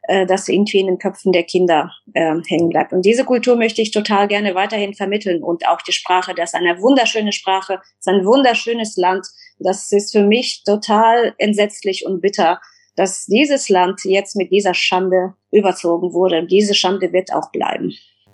äh, 0.08 0.26
das 0.26 0.48
irgendwie 0.48 0.80
in 0.80 0.86
den 0.86 0.98
Köpfen 0.98 1.32
der 1.32 1.44
Kinder 1.44 1.92
äh, 2.14 2.34
hängen 2.48 2.68
bleibt. 2.68 2.92
Und 2.92 3.04
diese 3.04 3.24
Kultur 3.24 3.56
möchte 3.56 3.82
ich 3.82 3.92
total 3.92 4.28
gerne 4.28 4.54
weiterhin 4.54 4.94
vermitteln 4.94 5.42
und 5.42 5.66
auch 5.68 5.80
die 5.82 5.92
Sprache. 5.92 6.34
Das 6.34 6.50
ist 6.50 6.54
eine 6.54 6.80
wunderschöne 6.80 7.32
Sprache, 7.32 7.80
ist 7.98 8.08
ein 8.08 8.24
wunderschönes 8.24 8.96
Land. 8.96 9.26
Das 9.58 9.92
ist 9.92 10.12
für 10.12 10.24
mich 10.24 10.64
total 10.64 11.34
entsetzlich 11.38 12.04
und 12.04 12.20
bitter, 12.20 12.60
dass 12.96 13.26
dieses 13.26 13.68
Land 13.68 14.00
jetzt 14.04 14.36
mit 14.36 14.50
dieser 14.50 14.74
Schande 14.74 15.34
überzogen 15.52 16.12
wurde. 16.12 16.46
Diese 16.46 16.74
Schande 16.74 17.12
wird 17.12 17.32
auch 17.32 17.50
bleiben. 17.52 17.92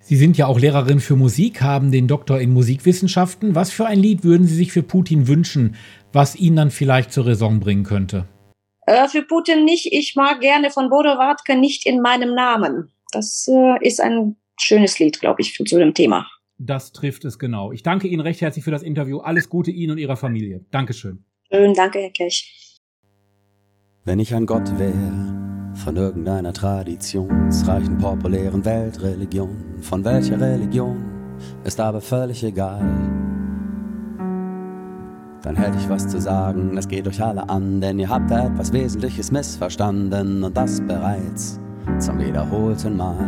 Sie 0.09 0.15
sind 0.15 0.39
ja 0.39 0.47
auch 0.47 0.57
Lehrerin 0.57 1.01
für 1.01 1.15
Musik, 1.15 1.61
haben 1.61 1.91
den 1.91 2.07
Doktor 2.07 2.41
in 2.41 2.51
Musikwissenschaften. 2.51 3.53
Was 3.53 3.69
für 3.71 3.85
ein 3.85 3.99
Lied 3.99 4.23
würden 4.23 4.47
Sie 4.47 4.55
sich 4.55 4.71
für 4.71 4.81
Putin 4.81 5.27
wünschen, 5.27 5.75
was 6.11 6.35
ihn 6.35 6.55
dann 6.55 6.71
vielleicht 6.71 7.11
zur 7.11 7.27
Raison 7.27 7.59
bringen 7.59 7.83
könnte? 7.83 8.27
Äh, 8.87 9.07
für 9.07 9.21
Putin 9.21 9.65
nicht. 9.65 9.93
Ich 9.93 10.15
mag 10.15 10.41
gerne 10.41 10.71
von 10.71 10.89
Bodo 10.89 11.09
Wartke 11.09 11.55
nicht 11.55 11.85
in 11.85 12.01
meinem 12.01 12.33
Namen. 12.33 12.91
Das 13.11 13.47
äh, 13.47 13.87
ist 13.87 14.01
ein 14.01 14.35
schönes 14.59 14.97
Lied, 14.97 15.19
glaube 15.19 15.43
ich, 15.43 15.53
zu 15.53 15.77
dem 15.77 15.93
Thema. 15.93 16.25
Das 16.57 16.91
trifft 16.91 17.23
es 17.25 17.37
genau. 17.37 17.71
Ich 17.71 17.83
danke 17.83 18.07
Ihnen 18.07 18.21
recht 18.21 18.41
herzlich 18.41 18.65
für 18.65 18.71
das 18.71 18.81
Interview. 18.81 19.19
Alles 19.19 19.47
Gute 19.47 19.69
Ihnen 19.69 19.91
und 19.91 19.99
Ihrer 19.99 20.17
Familie. 20.17 20.65
Dankeschön. 20.71 21.23
Schön, 21.51 21.75
danke, 21.75 21.99
Herr 21.99 22.09
Kirch. 22.09 22.79
Wenn 24.05 24.17
ich 24.17 24.33
ein 24.33 24.47
Gott 24.47 24.79
wäre, 24.79 25.68
von 25.89 25.97
irgendeiner 25.97 26.53
traditionsreichen 26.53 27.97
populären 27.97 28.63
Weltreligion, 28.63 29.57
von 29.81 30.05
welcher 30.05 30.39
Religion, 30.39 31.03
ist 31.63 31.79
aber 31.79 31.99
völlig 31.99 32.43
egal 32.43 32.85
dann 35.41 35.55
hätte 35.55 35.77
ich 35.79 35.89
was 35.89 36.07
zu 36.07 36.21
sagen. 36.21 36.77
Es 36.77 36.87
geht 36.87 37.07
euch 37.07 37.23
alle 37.23 37.49
an, 37.49 37.81
denn 37.81 37.97
ihr 37.97 38.09
habt 38.09 38.29
da 38.29 38.45
etwas 38.45 38.71
Wesentliches 38.71 39.31
missverstanden 39.31 40.43
und 40.43 40.55
das 40.55 40.79
bereits 40.81 41.59
zum 41.97 42.19
wiederholten 42.19 42.95
Mal. 42.97 43.25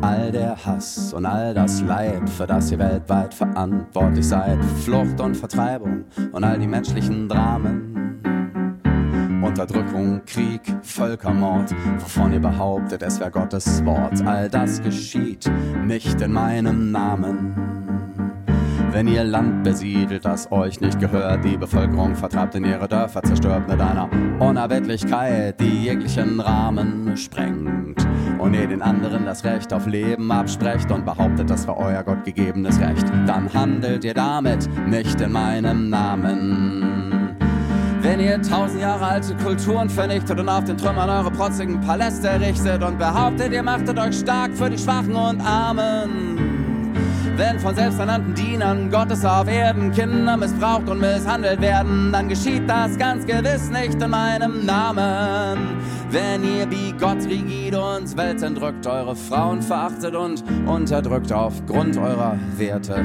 All 0.00 0.30
der 0.30 0.54
Hass 0.64 1.12
und 1.12 1.26
all 1.26 1.54
das 1.54 1.80
Leid, 1.80 2.28
für 2.28 2.46
das 2.46 2.70
ihr 2.70 2.78
weltweit 2.78 3.34
verantwortlich 3.34 4.28
seid, 4.28 4.62
Flucht 4.84 5.18
und 5.20 5.36
Vertreibung 5.36 6.04
und 6.30 6.44
all 6.44 6.58
die 6.58 6.68
menschlichen 6.68 7.28
Dramen. 7.28 7.93
Unterdrückung, 9.44 10.22
Krieg, 10.24 10.62
Völkermord, 10.82 11.70
wovon 11.98 12.32
ihr 12.32 12.40
behauptet, 12.40 13.02
es 13.02 13.20
wäre 13.20 13.30
Gottes 13.30 13.84
Wort. 13.84 14.26
All 14.26 14.48
das 14.48 14.80
geschieht 14.80 15.50
nicht 15.84 16.20
in 16.22 16.32
meinem 16.32 16.90
Namen. 16.90 17.54
Wenn 18.90 19.06
ihr 19.06 19.24
Land 19.24 19.64
besiedelt, 19.64 20.24
das 20.24 20.50
euch 20.50 20.80
nicht 20.80 20.98
gehört, 20.98 21.44
die 21.44 21.58
Bevölkerung 21.58 22.14
vertreibt 22.14 22.54
in 22.54 22.64
ihre 22.64 22.88
Dörfer, 22.88 23.22
zerstört 23.22 23.68
mit 23.68 23.80
einer 23.80 24.08
Unerbittlichkeit, 24.38 25.60
die 25.60 25.84
jeglichen 25.84 26.40
Rahmen 26.40 27.14
sprengt. 27.16 28.06
Und 28.38 28.54
ihr 28.54 28.66
den 28.66 28.80
anderen 28.80 29.26
das 29.26 29.44
Recht 29.44 29.72
auf 29.74 29.86
Leben 29.86 30.32
absprecht 30.32 30.90
und 30.90 31.04
behauptet, 31.04 31.50
das 31.50 31.68
war 31.68 31.76
euer 31.76 32.02
gottgegebenes 32.02 32.80
Recht, 32.80 33.06
dann 33.26 33.52
handelt 33.52 34.04
ihr 34.04 34.14
damit 34.14 34.68
nicht 34.88 35.20
in 35.20 35.32
meinem 35.32 35.90
Namen. 35.90 37.03
Wenn 38.04 38.20
ihr 38.20 38.40
tausend 38.42 38.82
Jahre 38.82 39.06
alte 39.06 39.34
Kulturen 39.36 39.88
vernichtet 39.88 40.38
und 40.38 40.46
auf 40.46 40.64
den 40.64 40.76
Trümmern 40.76 41.08
eure 41.08 41.30
protzigen 41.30 41.80
Paläste 41.80 42.28
errichtet 42.28 42.84
und 42.84 42.98
behauptet, 42.98 43.50
ihr 43.50 43.62
machtet 43.62 43.98
euch 43.98 44.18
stark 44.18 44.52
für 44.54 44.68
die 44.68 44.76
Schwachen 44.76 45.14
und 45.14 45.40
Armen 45.40 46.54
wenn 47.36 47.58
von 47.58 47.74
selbsternannten 47.74 48.34
Dienern 48.34 48.90
Gottes 48.90 49.24
auf 49.24 49.48
Erden 49.48 49.90
Kinder 49.90 50.36
missbraucht 50.36 50.88
und 50.88 51.00
misshandelt 51.00 51.60
werden, 51.60 52.12
dann 52.12 52.28
geschieht 52.28 52.68
das 52.68 52.96
ganz 52.96 53.26
gewiss 53.26 53.70
nicht 53.70 54.00
in 54.00 54.10
meinem 54.10 54.64
Namen. 54.64 55.58
Wenn 56.10 56.44
ihr 56.44 56.70
wie 56.70 56.92
Gott 56.92 57.24
rigid 57.24 57.74
uns 57.74 58.16
weltentrückt, 58.16 58.86
eure 58.86 59.16
Frauen 59.16 59.62
verachtet 59.62 60.14
und 60.14 60.44
unterdrückt 60.66 61.32
aufgrund 61.32 61.96
eurer 61.96 62.38
Werte, 62.56 63.04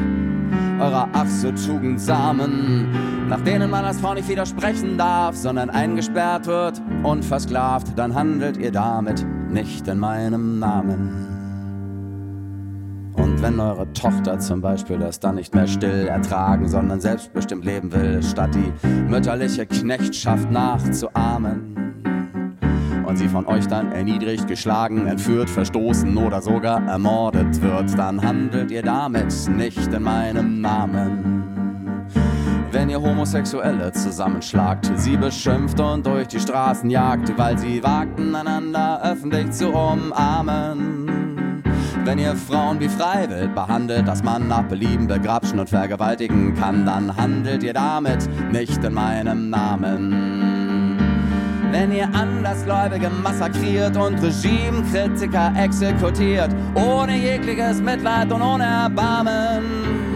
eurer 0.80 1.10
ach 1.14 1.28
so 1.28 1.52
Tugendsamen, 1.52 3.28
nach 3.28 3.42
denen 3.42 3.70
man 3.70 3.86
als 3.86 4.00
Frau 4.00 4.14
nicht 4.14 4.30
widersprechen 4.30 4.98
darf, 4.98 5.36
sondern 5.36 5.70
eingesperrt 5.70 6.48
wird 6.48 6.82
und 7.04 7.24
versklavt, 7.24 7.88
dann 7.98 8.16
handelt 8.16 8.58
ihr 8.58 8.72
damit 8.72 9.26
nicht 9.50 9.88
in 9.88 10.00
meinem 10.00 10.60
Namen. 10.60 11.30
Und 13.14 13.42
wenn 13.42 13.60
eure 13.60 13.92
Tochter 13.94 14.40
zum 14.40 14.62
Beispiel 14.62 14.98
das 14.98 15.20
dann 15.20 15.36
nicht 15.36 15.54
mehr 15.54 15.68
still 15.68 16.08
ertragen, 16.08 16.68
sondern 16.70 17.02
selbstbestimmt 17.02 17.66
leben 17.66 17.92
will, 17.92 18.24
statt 18.24 18.52
die 18.54 18.90
mütterliche 19.10 19.66
Knechtschaft 19.66 20.50
nachzuahmen, 20.50 21.89
und 23.10 23.18
sie 23.18 23.28
von 23.28 23.48
euch 23.48 23.68
dann 23.68 23.92
erniedrigt, 23.92 24.48
geschlagen, 24.48 25.08
entführt, 25.08 25.50
verstoßen 25.50 26.16
oder 26.16 26.42
sogar 26.42 26.86
ermordet 26.88 27.60
wird, 27.60 27.98
dann 27.98 28.22
handelt 28.22 28.70
ihr 28.70 28.84
damit 28.84 29.34
nicht 29.50 29.92
in 29.92 30.04
meinem 30.04 30.62
Namen. 30.62 31.44
Wenn 32.72 32.88
ihr 32.90 33.02
Homosexuelle 33.02 33.92
zusammenschlagt, 33.92 34.92
sie 34.96 35.18
beschimpft 35.18 35.80
und 35.80 36.06
durch 36.06 36.28
die 36.28 36.40
Straßen 36.40 36.88
jagt, 36.92 37.36
weil 37.36 37.58
sie 37.58 37.82
wagten, 37.82 38.36
einander 38.36 39.02
öffentlich 39.04 39.50
zu 39.52 39.70
umarmen. 39.70 41.64
Wenn 42.06 42.20
ihr 42.20 42.36
Frauen 42.36 42.80
wie 42.80 42.90
Freiwild 42.90 43.56
behandelt, 43.56 44.08
dass 44.08 44.22
man 44.22 44.48
nach 44.48 44.64
Belieben 44.64 45.08
begrapschen 45.08 45.60
und 45.60 45.70
vergewaltigen 45.70 46.54
kann, 46.54 46.86
dann 46.86 47.18
handelt 47.18 47.64
ihr 47.64 47.74
damit 47.74 48.30
nicht 48.52 48.84
in 48.84 48.94
meinem 48.94 49.50
Namen. 49.50 50.39
Wenn 51.72 51.92
ihr 51.92 52.10
Andersgläubige 52.14 53.10
massakriert 53.10 53.96
und 53.96 54.22
Regimekritiker 54.22 55.54
exekutiert, 55.56 56.50
ohne 56.74 57.16
jegliches 57.16 57.80
Mitleid 57.80 58.32
und 58.32 58.42
ohne 58.42 58.64
Erbarmen. 58.64 60.10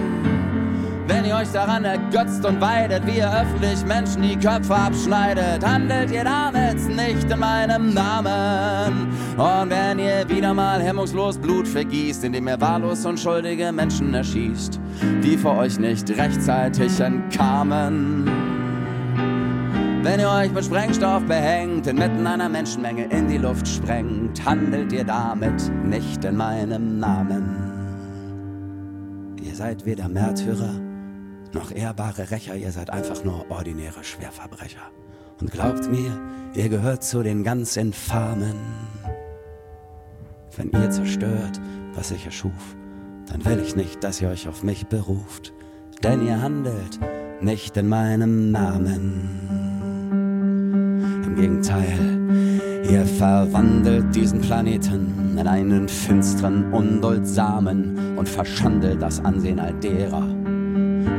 Wenn 1.08 1.26
ihr 1.26 1.36
euch 1.36 1.50
daran 1.52 1.84
ergötzt 1.84 2.46
und 2.46 2.60
weidet, 2.60 3.06
wie 3.06 3.18
ihr 3.18 3.32
öffentlich 3.32 3.86
Menschen 3.86 4.22
die 4.24 4.38
Köpfe 4.38 4.74
abschneidet, 4.74 5.64
handelt 5.66 6.12
ihr 6.12 6.24
damit 6.24 6.80
nicht 6.88 7.30
in 7.30 7.40
meinem 7.40 7.94
Namen. 7.94 9.10
Und 9.38 9.70
wenn 9.70 10.00
ihr 10.00 10.28
wieder 10.28 10.54
mal 10.54 10.82
hemmungslos 10.82 11.38
Blut 11.38 11.68
vergießt, 11.68 12.24
indem 12.24 12.48
ihr 12.48 12.60
wahllos 12.60 13.06
unschuldige 13.06 13.72
Menschen 13.72 14.14
erschießt, 14.14 14.80
die 15.24 15.38
vor 15.38 15.58
euch 15.58 15.78
nicht 15.78 16.10
rechtzeitig 16.10 17.00
entkamen. 17.00 18.43
Wenn 20.04 20.20
ihr 20.20 20.30
euch 20.30 20.52
mit 20.52 20.66
Sprengstoff 20.66 21.24
behängt, 21.28 21.88
inmitten 21.88 22.28
einer 22.28 22.50
Menschenmenge 22.50 23.06
in 23.06 23.30
die 23.30 23.38
Luft 23.38 23.66
sprengt, 23.66 24.44
handelt 24.44 24.92
ihr 24.92 25.06
damit 25.06 25.72
nicht 25.86 26.26
in 26.26 26.36
meinem 26.36 27.00
Namen. 27.00 27.72
Ihr 29.42 29.56
seid 29.56 29.86
weder 29.86 30.10
Märtyrer 30.10 30.74
noch 31.54 31.72
ehrbare 31.72 32.32
Rächer, 32.32 32.58
ihr 32.58 32.74
seid 32.74 32.90
einfach 32.90 33.24
nur 33.24 33.50
ordinäre 33.50 34.04
Schwerverbrecher. 34.04 34.92
Und 35.40 35.52
glaubt 35.52 35.90
mir, 35.90 36.20
ihr 36.54 36.68
gehört 36.68 37.06
zu 37.06 37.24
den 37.24 37.46
ganz 37.46 37.78
Infamen. 37.78 38.56
Wenn 40.58 40.70
ihr 40.72 40.90
zerstört, 40.90 41.62
was 41.94 42.12
ich 42.12 42.26
erschuf, 42.26 42.76
dann 43.32 43.46
will 43.46 43.62
ich 43.62 43.78
nicht, 43.78 44.04
dass 44.04 44.20
ihr 44.20 44.28
euch 44.28 44.50
auf 44.50 44.64
mich 44.64 44.86
beruft, 44.88 45.54
denn 46.04 46.28
ihr 46.28 46.42
handelt 46.42 47.00
nicht 47.40 47.78
in 47.78 47.88
meinem 47.88 48.52
Namen. 48.52 49.93
Im 51.34 51.42
Gegenteil, 51.42 51.98
ihr 52.92 53.04
verwandelt 53.06 54.16
diesen 54.16 54.40
Planeten 54.40 55.36
in 55.36 55.48
einen 55.48 55.88
finsteren, 55.90 56.72
unduldsamen 56.72 58.16
und 58.16 58.30
verschandelt 58.30 59.02
das 59.02 59.20
Ansehen 59.26 59.60
all 59.60 59.74
derer, 59.74 60.28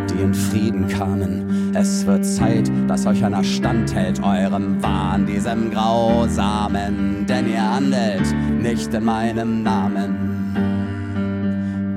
die 0.08 0.22
in 0.22 0.32
Frieden 0.32 0.86
kamen. 0.86 1.74
Es 1.74 2.06
wird 2.06 2.24
Zeit, 2.24 2.70
dass 2.86 3.06
euch 3.06 3.24
einer 3.24 3.42
standhält, 3.42 4.22
eurem 4.22 4.80
Wahn, 4.80 5.26
diesem 5.26 5.72
Grausamen. 5.72 7.26
Denn 7.28 7.50
ihr 7.50 7.74
handelt 7.74 8.32
nicht 8.62 8.94
in 8.94 9.04
meinem 9.04 9.64
Namen. 9.64 10.14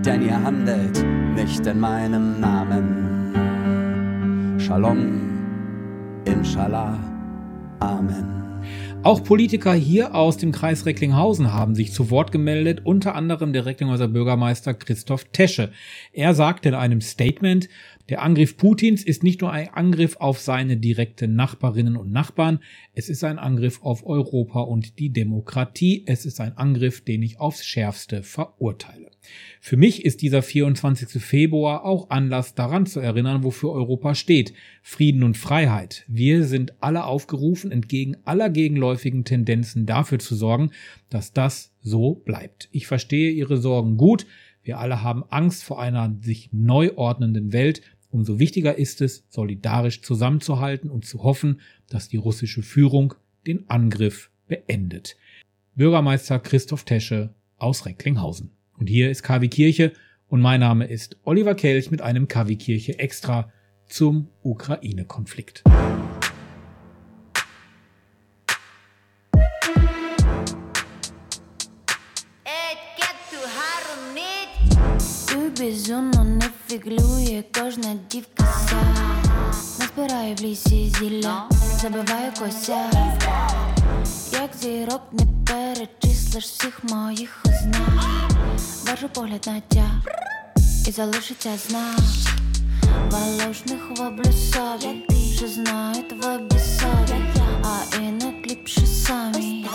Denn 0.03 0.23
ihr 0.23 0.41
handelt 0.43 1.05
nicht 1.35 1.67
in 1.67 1.79
meinem 1.79 2.39
Namen. 2.39 3.35
Shalom, 4.57 5.21
Inshallah, 6.25 6.97
Amen. 7.79 8.47
Auch 9.03 9.23
Politiker 9.23 9.73
hier 9.73 10.15
aus 10.15 10.37
dem 10.37 10.51
Kreis 10.51 10.85
Recklinghausen 10.85 11.53
haben 11.53 11.75
sich 11.75 11.93
zu 11.93 12.09
Wort 12.09 12.31
gemeldet, 12.31 12.81
unter 12.83 13.15
anderem 13.15 13.53
der 13.53 13.65
Recklinghäuser 13.65 14.07
Bürgermeister 14.07 14.73
Christoph 14.73 15.25
Tesche. 15.31 15.71
Er 16.11 16.33
sagte 16.33 16.69
in 16.69 16.75
einem 16.75 16.99
Statement, 16.99 17.69
der 18.09 18.21
Angriff 18.21 18.57
Putins 18.57 19.03
ist 19.03 19.23
nicht 19.23 19.41
nur 19.41 19.51
ein 19.51 19.69
Angriff 19.69 20.17
auf 20.17 20.39
seine 20.39 20.77
direkten 20.77 21.35
Nachbarinnen 21.35 21.95
und 21.95 22.11
Nachbarn, 22.11 22.59
es 22.95 23.07
ist 23.07 23.23
ein 23.23 23.39
Angriff 23.39 23.81
auf 23.83 24.05
Europa 24.05 24.61
und 24.61 24.99
die 24.99 25.09
Demokratie, 25.09 26.03
es 26.05 26.25
ist 26.25 26.41
ein 26.41 26.57
Angriff, 26.57 27.01
den 27.01 27.21
ich 27.21 27.39
aufs 27.39 27.65
schärfste 27.65 28.23
verurteile. 28.23 29.06
Für 29.59 29.77
mich 29.77 30.05
ist 30.05 30.21
dieser 30.21 30.41
24. 30.41 31.21
Februar 31.21 31.85
auch 31.85 32.09
Anlass 32.09 32.55
daran 32.55 32.85
zu 32.85 32.99
erinnern, 32.99 33.43
wofür 33.43 33.71
Europa 33.71 34.15
steht. 34.15 34.53
Frieden 34.81 35.23
und 35.23 35.37
Freiheit. 35.37 36.05
Wir 36.07 36.43
sind 36.45 36.81
alle 36.81 37.05
aufgerufen, 37.05 37.71
entgegen 37.71 38.17
aller 38.25 38.49
gegenläufigen 38.49 39.23
Tendenzen 39.23 39.85
dafür 39.85 40.19
zu 40.19 40.35
sorgen, 40.35 40.71
dass 41.09 41.33
das 41.33 41.73
so 41.81 42.15
bleibt. 42.15 42.69
Ich 42.71 42.87
verstehe 42.87 43.31
Ihre 43.31 43.57
Sorgen 43.57 43.97
gut. 43.97 44.25
Wir 44.63 44.79
alle 44.79 45.01
haben 45.01 45.23
Angst 45.29 45.63
vor 45.63 45.81
einer 45.81 46.17
sich 46.21 46.49
neu 46.51 46.91
ordnenden 46.95 47.53
Welt 47.53 47.81
Umso 48.09 48.39
wichtiger 48.39 48.77
ist 48.77 49.01
es, 49.01 49.25
solidarisch 49.29 50.01
zusammenzuhalten 50.01 50.89
und 50.89 51.05
zu 51.05 51.23
hoffen, 51.23 51.61
dass 51.89 52.07
die 52.07 52.17
russische 52.17 52.63
Führung 52.63 53.13
den 53.45 53.69
Angriff 53.69 54.31
beendet. 54.47 55.17
Bürgermeister 55.75 56.39
Christoph 56.39 56.83
Tesche 56.83 57.33
aus 57.57 57.85
Recklinghausen. 57.85 58.51
Und 58.78 58.88
hier 58.88 59.10
ist 59.10 59.22
KW 59.22 59.48
Kirche 59.48 59.92
und 60.28 60.40
mein 60.40 60.60
Name 60.60 60.86
ist 60.86 61.16
Oliver 61.24 61.54
Kelch 61.54 61.90
mit 61.90 62.02
einem 62.02 62.26
KW 62.28 62.56
Kirche 62.56 62.98
extra 62.98 63.52
zum 63.86 64.28
Ukraine-Konflikt. 64.42 65.62
Безумно 75.58 76.24
не 76.24 76.50
фіглює 76.68 77.44
кожна 77.54 77.94
дівка 78.10 78.44
сам 78.44 78.94
Назбираю 79.80 80.34
в 80.34 80.40
лісі 80.40 80.92
зілля, 80.98 81.48
забиваю 81.80 82.32
кося 82.38 82.90
Як 84.47 84.57
зірок 84.61 85.01
не 85.11 85.25
перечислиш 85.47 86.45
всіх 86.45 86.83
моїх 86.83 87.43
ознак. 87.45 88.31
Бажу 88.87 89.09
погляд 89.09 89.43
на 89.47 89.61
тя 89.67 90.01
і 90.87 90.91
залишиться 90.91 91.49
знак. 91.67 91.99
Валожних 93.11 93.89
воблю 93.97 94.31
собі, 94.33 95.05
що 95.35 95.47
знають 95.47 96.23
в 96.23 96.35
обісові 96.35 97.21
А 97.63 97.95
і 97.95 98.11
не 98.11 98.31
кліпши 98.43 98.85
самі 98.87 99.65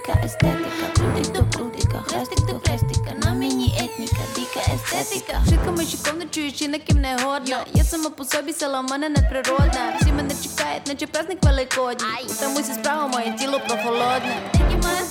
дика 0.00 0.18
естетика, 0.24 0.86
Прутик 0.94 1.32
до 1.32 1.44
прутика, 1.44 2.02
хрестик 2.08 2.46
до 2.46 2.60
хрестика, 2.60 3.12
на 3.24 3.34
мені 3.34 3.74
етніка, 3.80 4.22
дика 4.34 4.60
естетика. 4.74 5.40
Шиками 5.48 5.76
мечиком 5.76 6.18
не 6.18 6.26
чуючи, 6.26 6.68
на 6.68 6.78
ким 6.78 7.00
не 7.00 7.16
годна. 7.24 7.64
Я 7.74 7.84
сама 7.84 8.10
по 8.10 8.24
собі 8.24 8.52
села 8.52 8.80
в 8.80 8.84
мене 8.84 9.08
неприродна. 9.08 9.98
Всі 10.00 10.12
мене 10.12 10.30
чекають, 10.42 10.86
наче 10.86 11.06
праздник 11.06 11.44
великодній. 11.44 12.06
Утамуйся 12.30 12.74
справа, 12.74 13.06
моє 13.06 13.32
тіло 13.38 13.60
прохолодне. 13.68 14.36
Такі 14.52 14.74
хата, 14.74 15.04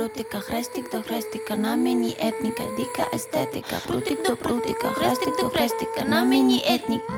хрестик 0.00 0.90
до 0.92 1.02
хрестика, 1.02 1.56
на 1.56 1.76
мені 1.76 2.16
етніка, 2.18 2.62
дика 2.76 3.10
естетика, 3.14 3.76
прутик 3.86 4.18
до 4.26 4.36
прутика, 4.36 4.88
хрестик 4.88 5.40
до 5.40 5.48
хрестика, 5.48 6.04
на 6.08 6.24
мені 6.24 6.62
етніка. 6.66 7.12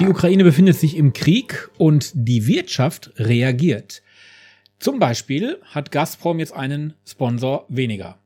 Die 0.00 0.08
Ukraine 0.08 0.44
befindet 0.44 0.76
sich 0.76 0.96
im 0.96 1.12
Krieg 1.12 1.70
und 1.78 2.12
die 2.14 2.46
Wirtschaft 2.46 3.10
reagiert. 3.18 4.02
Zum 4.78 4.98
Beispiel 4.98 5.58
hat 5.74 5.90
Gazprom 5.90 6.38
jetzt 6.38 6.52
einen 6.52 6.94
Sponsor 7.04 7.66
weniger. 7.68 8.18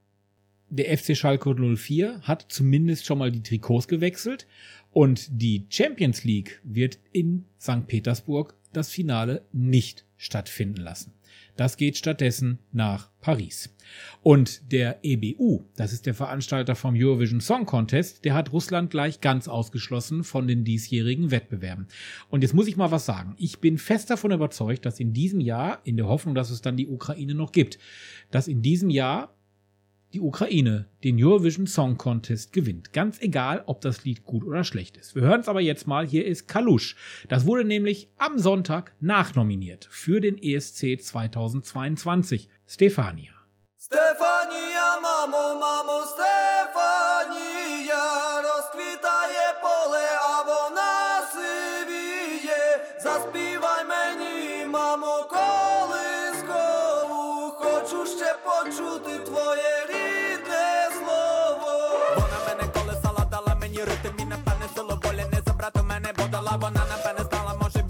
Der 0.68 0.96
FC 0.98 1.16
Schalke 1.16 1.54
04 1.54 2.22
hat 2.22 2.46
zumindest 2.48 3.06
schon 3.06 3.18
mal 3.18 3.30
die 3.30 3.42
Trikots 3.42 3.88
gewechselt 3.88 4.46
und 4.92 5.28
die 5.30 5.66
Champions 5.70 6.24
League 6.24 6.60
wird 6.64 6.98
in 7.12 7.44
St. 7.60 7.86
Petersburg 7.86 8.54
das 8.72 8.90
Finale 8.90 9.42
nicht 9.52 10.04
stattfinden 10.16 10.80
lassen. 10.80 11.12
Das 11.57 11.75
geht 11.75 11.97
stattdessen 11.97 12.59
nach 12.71 13.09
Paris. 13.19 13.75
Und 14.21 14.71
der 14.71 14.99
EBU, 15.03 15.65
das 15.75 15.91
ist 15.91 16.05
der 16.05 16.13
Veranstalter 16.13 16.75
vom 16.75 16.95
Eurovision 16.95 17.41
Song 17.41 17.65
Contest, 17.65 18.23
der 18.25 18.35
hat 18.35 18.53
Russland 18.53 18.91
gleich 18.91 19.21
ganz 19.21 19.47
ausgeschlossen 19.47 20.23
von 20.23 20.47
den 20.47 20.63
diesjährigen 20.63 21.31
Wettbewerben. 21.31 21.87
Und 22.29 22.43
jetzt 22.43 22.53
muss 22.53 22.67
ich 22.67 22.77
mal 22.77 22.91
was 22.91 23.05
sagen. 23.05 23.35
Ich 23.37 23.59
bin 23.59 23.77
fest 23.77 24.09
davon 24.09 24.31
überzeugt, 24.31 24.85
dass 24.85 24.99
in 24.99 25.13
diesem 25.13 25.39
Jahr, 25.39 25.79
in 25.83 25.97
der 25.97 26.07
Hoffnung, 26.07 26.35
dass 26.35 26.51
es 26.51 26.61
dann 26.61 26.77
die 26.77 26.87
Ukraine 26.87 27.33
noch 27.33 27.51
gibt, 27.51 27.79
dass 28.29 28.47
in 28.47 28.61
diesem 28.61 28.89
Jahr 28.89 29.36
die 30.17 30.21
Ukraine 30.21 30.87
den 31.03 31.23
Eurovision 31.23 31.67
Song 31.67 31.95
Contest 31.95 32.51
gewinnt. 32.51 32.91
Ganz 32.91 33.21
egal, 33.21 33.61
ob 33.67 33.81
das 33.81 34.03
Lied 34.03 34.23
gut 34.23 34.43
oder 34.43 34.63
schlecht 34.63 34.97
ist. 34.97 35.13
Wir 35.13 35.21
hören 35.21 35.41
es 35.41 35.47
aber 35.47 35.61
jetzt 35.61 35.85
mal. 35.85 36.07
Hier 36.07 36.25
ist 36.25 36.47
Kalusch. 36.47 36.95
Das 37.29 37.45
wurde 37.45 37.63
nämlich 37.63 38.09
am 38.17 38.39
Sonntag 38.39 38.95
nachnominiert 38.99 39.87
für 39.91 40.19
den 40.19 40.41
ESC 40.41 40.99
2022. 40.99 42.49
Stefania. 42.65 43.31
Stefania, 43.79 44.97
Mamo, 45.03 45.59
Mamo, 45.59 46.01
Stefania. 46.01 46.56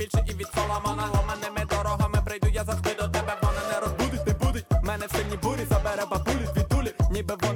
більше 0.06 0.24
і 0.28 0.32
від 0.32 0.48
Соломона 0.54 1.08
ломаними 1.14 1.64
дорогами 1.70 2.18
прийду 2.26 2.48
я 2.52 2.64
завжди 2.64 2.94
до 2.94 3.08
тебе, 3.08 3.36
вона 3.42 3.60
не 3.72 3.80
розбудить, 3.80 4.26
не 4.26 4.32
будить 4.32 4.66
мене 4.82 5.06
в 5.06 5.10
сильній 5.16 5.36
бурі, 5.42 5.64
забере 5.70 6.04
бабулі, 6.10 6.46
дві 6.54 6.62
тулі, 6.62 6.94
ніби 7.10 7.34
вони 7.42 7.55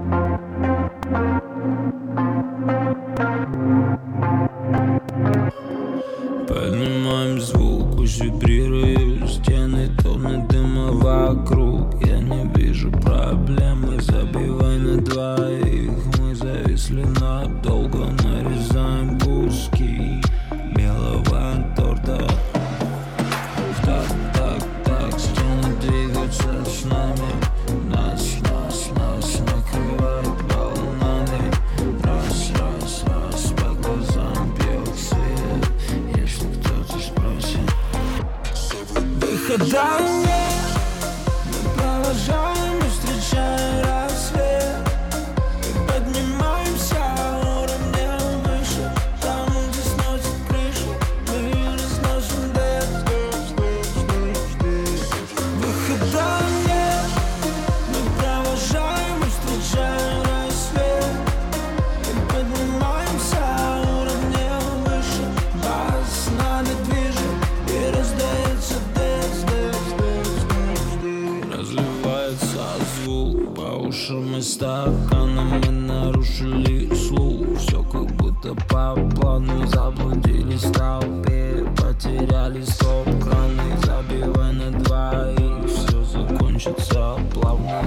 мы 74.31 75.71
нарушили 75.71 76.93
слух. 76.95 77.57
Все 77.57 77.83
как 77.83 78.07
будто 78.15 78.55
по 78.69 78.95
плану 79.15 79.67
Заблудились 79.67 80.63
в 80.63 80.71
толпе. 80.71 81.65
Потеряли 81.75 82.63
стоп-краны 82.63 83.77
Забивай 83.83 84.53
на 84.53 84.71
двоих 84.71 85.69
Все 85.69 86.03
закончится 86.03 87.17
плавно. 87.33 87.83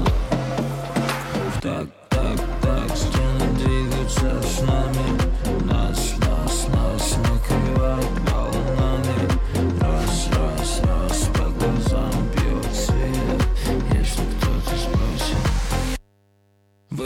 Так, 1.62 1.87
так, 2.11 2.38
так 2.61 2.96
Стены 2.96 3.54
двигаются 3.57 4.42
с 4.42 4.61
нами 4.62 5.13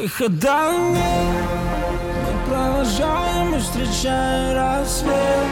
Выхода 0.00 0.70
Мы 0.92 1.02
провожаем 2.46 3.52
и 3.56 3.58
встречаем 3.58 4.54
рассвет. 4.54 5.48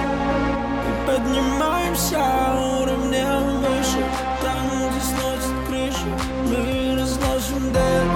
И 0.86 0.90
поднимаемся 1.04 2.20
уровнем 2.54 3.58
выше. 3.58 4.04
Там, 4.40 4.88
где 4.88 5.00
сносит 5.00 5.56
крышу 5.66 6.06
Мы 6.44 6.96
разносим 6.96 7.72
дым, 7.72 8.15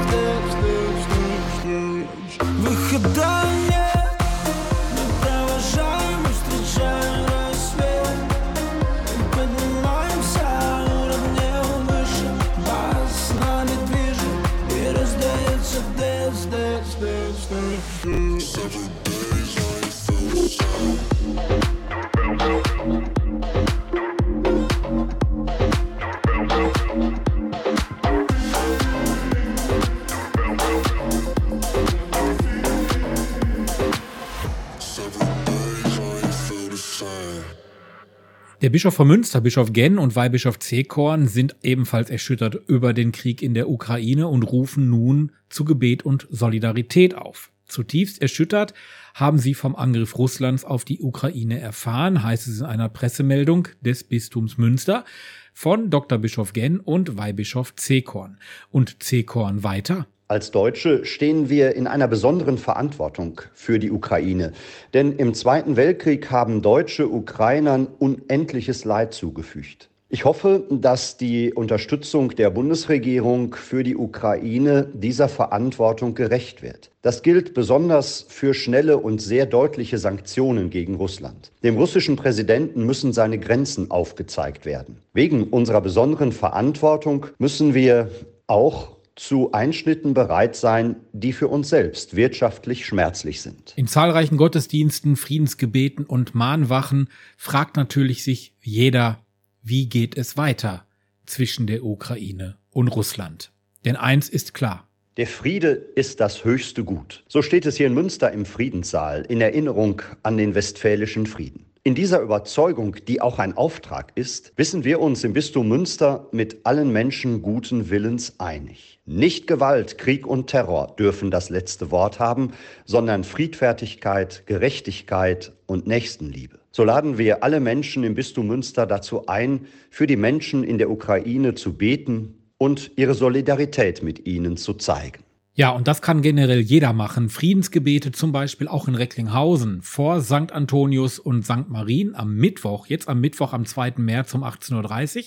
Der 38.71 38.75
Bischof 38.75 38.95
von 38.95 39.09
Münster, 39.09 39.41
Bischof 39.41 39.73
Genn 39.73 39.99
und 39.99 40.15
Weihbischof 40.15 40.61
Zekorn 40.61 41.27
sind 41.27 41.57
ebenfalls 41.65 42.09
erschüttert 42.09 42.55
über 42.69 42.93
den 42.93 43.11
Krieg 43.11 43.43
in 43.43 43.53
der 43.53 43.69
Ukraine 43.69 44.29
und 44.29 44.45
rufen 44.45 44.89
nun 44.89 45.33
zu 45.49 45.65
Gebet 45.65 46.05
und 46.05 46.29
Solidarität 46.31 47.17
auf. 47.17 47.51
Zutiefst 47.67 48.23
erschüttert 48.23 48.73
haben 49.13 49.41
sie 49.41 49.55
vom 49.55 49.75
Angriff 49.75 50.17
Russlands 50.17 50.65
auf 50.65 50.85
die 50.85 51.01
Ukraine 51.01 51.59
erfahren, 51.59 52.23
heißt 52.23 52.47
es 52.47 52.61
in 52.61 52.67
einer 52.67 52.89
Pressemeldung 52.89 53.67
des 53.81 54.05
Bistums 54.05 54.57
Münster 54.57 55.05
von 55.53 55.91
Dr. 55.91 56.19
Bischof 56.19 56.53
Genn 56.53 56.79
und 56.79 57.19
Weihbischof 57.19 57.75
Zekorn. 57.75 58.39
Und 58.71 59.03
Zekorn 59.03 59.65
weiter. 59.65 60.07
Als 60.31 60.53
Deutsche 60.53 61.05
stehen 61.05 61.51
wir 61.51 61.75
in 61.75 61.89
einer 61.89 62.07
besonderen 62.07 62.57
Verantwortung 62.57 63.41
für 63.53 63.81
die 63.81 63.91
Ukraine. 63.91 64.53
Denn 64.95 65.17
im 65.17 65.35
Zweiten 65.35 65.75
Weltkrieg 65.75 66.31
haben 66.31 66.63
Deutsche 66.63 67.11
Ukrainern 67.11 67.89
unendliches 67.99 68.85
Leid 68.85 69.13
zugefügt. 69.13 69.89
Ich 70.09 70.25
hoffe, 70.25 70.63
dass 70.71 71.17
die 71.17 71.53
Unterstützung 71.53 72.37
der 72.37 72.51
Bundesregierung 72.51 73.57
für 73.57 73.83
die 73.83 73.97
Ukraine 73.97 74.87
dieser 74.95 75.29
Verantwortung 75.29 76.15
gerecht 76.15 76.63
wird. 76.63 76.93
Das 77.03 77.23
gilt 77.23 77.53
besonders 77.53 78.25
für 78.29 78.55
schnelle 78.55 78.99
und 78.99 79.21
sehr 79.21 79.47
deutliche 79.47 79.99
Sanktionen 79.99 80.71
gegen 80.71 80.95
Russland. 80.95 81.51
Dem 81.65 81.77
russischen 81.77 82.15
Präsidenten 82.15 82.87
müssen 82.87 83.13
seine 83.13 83.41
Grenzen 83.41 83.91
aufgezeigt 83.91 84.65
werden. 84.65 84.99
Wegen 85.13 85.43
unserer 85.43 85.81
besonderen 85.81 86.31
Verantwortung 86.31 87.27
müssen 87.39 87.75
wir 87.75 88.13
auch 88.47 89.00
zu 89.21 89.53
Einschnitten 89.53 90.15
bereit 90.15 90.57
sein, 90.57 90.97
die 91.13 91.35
für 91.35 91.49
uns 91.49 91.69
selbst 91.69 92.17
wirtschaftlich 92.17 92.87
schmerzlich 92.87 93.43
sind. 93.43 93.75
In 93.77 93.87
zahlreichen 93.87 94.39
Gottesdiensten, 94.39 95.15
Friedensgebeten 95.15 96.07
und 96.07 96.35
Mahnwachen 96.35 97.11
fragt 97.37 97.77
natürlich 97.77 98.25
sich 98.25 98.55
jeder, 98.63 99.19
wie 99.63 99.91
geht 99.91 100.17
es 100.17 100.39
weiter 100.39 100.87
zwischen 101.27 101.67
der 101.67 101.85
Ukraine 101.85 102.57
und 102.71 102.89
Russland? 102.89 103.53
Denn 103.85 103.97
eins 103.97 104.31
ist 104.31 104.55
klar. 104.55 104.89
Der 105.19 105.27
Friede 105.27 105.73
ist 105.73 106.21
das 106.21 106.47
höchste 106.47 106.83
Gut. 106.83 107.23
So 107.29 107.43
steht 107.43 107.67
es 107.67 107.77
hier 107.77 107.89
in 107.89 107.95
Münster 107.95 108.33
im 108.33 108.47
Friedenssaal 108.47 109.27
in 109.29 109.43
Erinnerung 109.43 110.01
an 110.23 110.39
den 110.39 110.55
Westfälischen 110.55 111.27
Frieden. 111.27 111.67
In 111.83 111.95
dieser 111.95 112.21
Überzeugung, 112.21 112.97
die 113.09 113.23
auch 113.23 113.39
ein 113.39 113.57
Auftrag 113.57 114.13
ist, 114.15 114.53
wissen 114.57 114.85
wir 114.85 115.01
uns 115.01 115.25
im 115.25 115.33
Bistum 115.33 115.67
Münster 115.67 116.29
mit 116.31 116.67
allen 116.67 116.93
Menschen 116.93 117.41
guten 117.41 117.89
Willens 117.89 118.39
einig. 118.39 119.00
Nicht 119.13 119.49
Gewalt, 119.49 119.99
Krieg 119.99 120.25
und 120.25 120.47
Terror 120.47 120.95
dürfen 120.97 121.33
das 121.33 121.51
letzte 121.51 121.91
Wort 121.91 122.21
haben, 122.21 122.53
sondern 122.85 123.25
Friedfertigkeit, 123.25 124.45
Gerechtigkeit 124.47 125.53
und 125.67 125.89
Nächstenliebe. 125.89 126.61
So 126.71 126.85
laden 126.85 127.19
wir 127.19 127.43
alle 127.43 127.59
Menschen 127.59 128.05
im 128.05 128.15
Bistum 128.15 128.47
Münster 128.47 128.87
dazu 128.87 129.27
ein, 129.27 129.67
für 129.91 130.07
die 130.07 130.15
Menschen 130.15 130.63
in 130.63 130.79
der 130.79 130.91
Ukraine 130.91 131.57
zu 131.57 131.73
beten 131.73 132.37
und 132.57 132.93
ihre 132.95 133.15
Solidarität 133.15 134.05
mit 134.05 134.29
ihnen 134.29 134.57
zu 134.57 134.75
zeigen. 134.75 135.25
Ja, 135.55 135.71
und 135.71 135.89
das 135.89 136.03
kann 136.03 136.23
generell 136.23 136.61
jeder 136.61 136.93
machen. 136.93 137.31
Friedensgebete 137.31 138.13
zum 138.13 138.31
Beispiel 138.31 138.69
auch 138.69 138.87
in 138.87 138.95
Recklinghausen 138.95 139.83
vor 139.83 140.21
St. 140.21 140.53
Antonius 140.53 141.19
und 141.19 141.45
St. 141.45 141.69
Marien 141.69 142.15
am 142.15 142.37
Mittwoch, 142.37 142.87
jetzt 142.87 143.09
am 143.09 143.21
Mittwoch 143.21 143.55
am 143.55 143.67
2. 143.67 143.95
März 143.97 144.35
um 144.35 144.45
18.30 144.45 145.17
Uhr. 145.17 145.25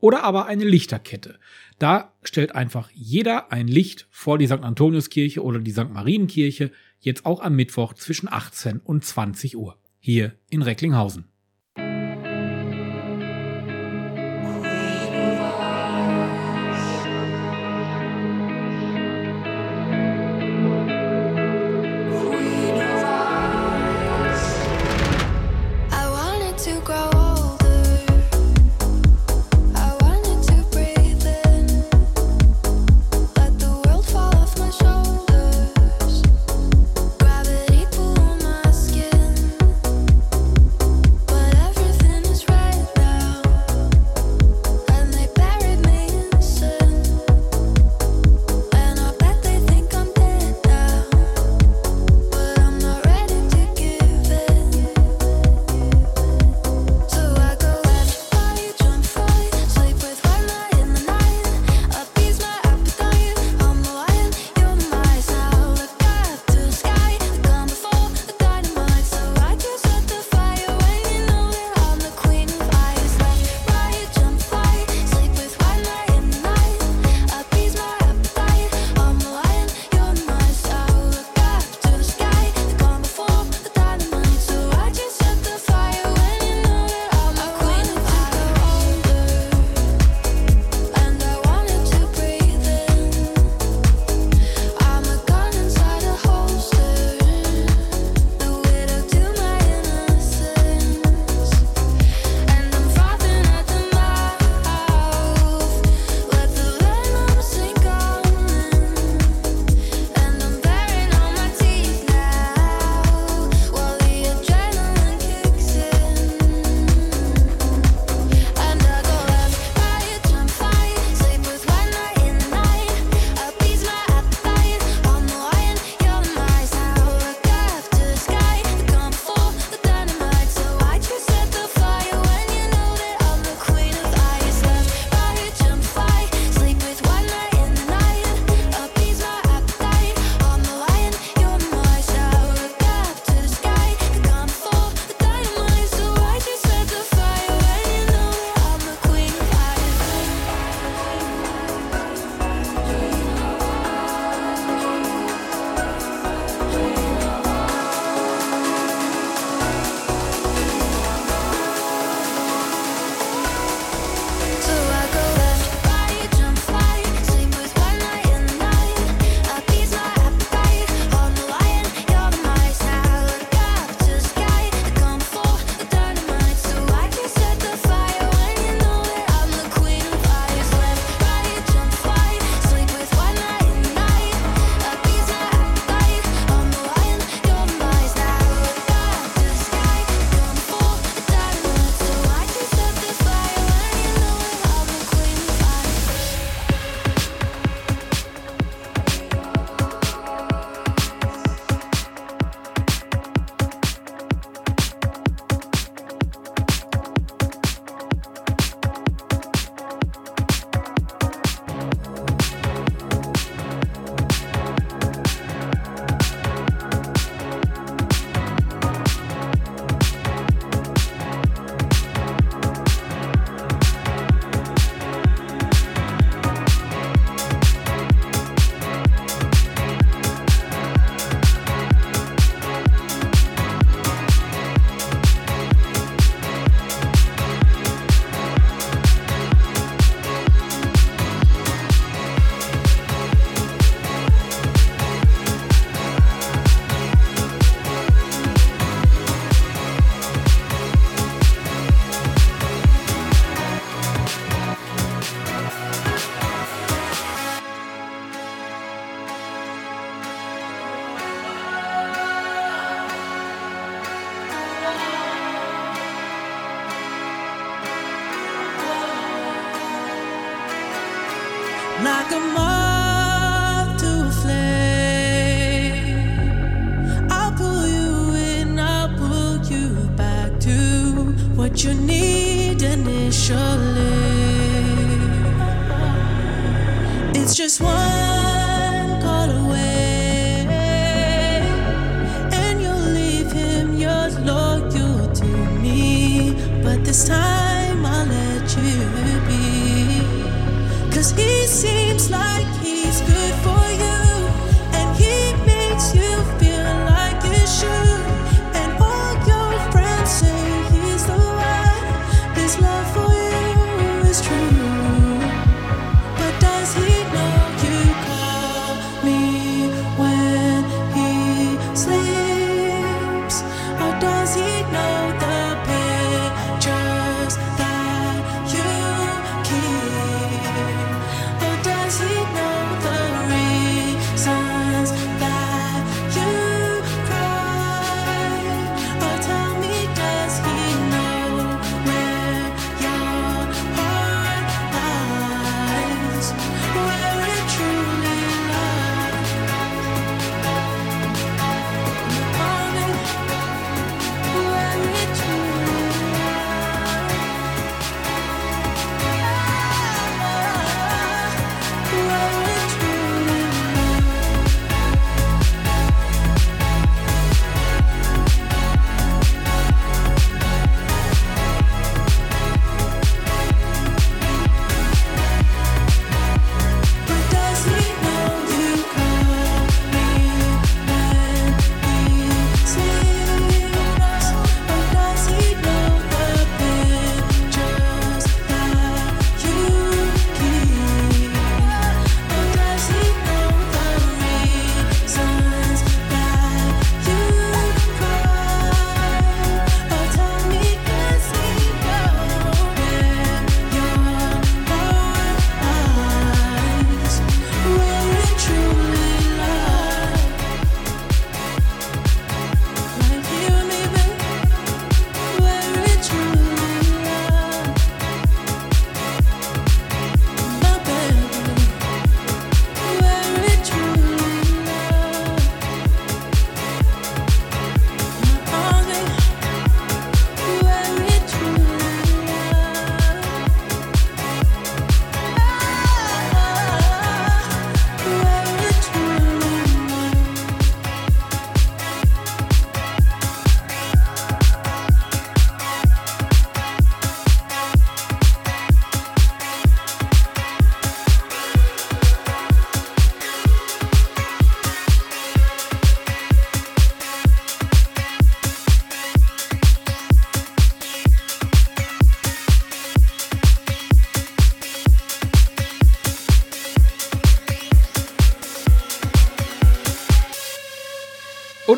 Oder 0.00 0.22
aber 0.22 0.46
eine 0.46 0.64
Lichterkette. 0.64 1.38
Da 1.78 2.12
stellt 2.22 2.54
einfach 2.54 2.90
jeder 2.92 3.52
ein 3.52 3.68
Licht 3.68 4.08
vor 4.10 4.38
die 4.38 4.46
St. 4.46 4.64
Antoniuskirche 4.64 5.42
oder 5.42 5.60
die 5.60 5.70
St. 5.70 5.90
Marienkirche, 5.90 6.72
jetzt 6.98 7.24
auch 7.24 7.40
am 7.40 7.54
Mittwoch 7.54 7.94
zwischen 7.94 8.28
18 8.28 8.80
und 8.80 9.04
20 9.04 9.56
Uhr. 9.56 9.78
Hier 10.00 10.34
in 10.50 10.62
Recklinghausen. 10.62 11.26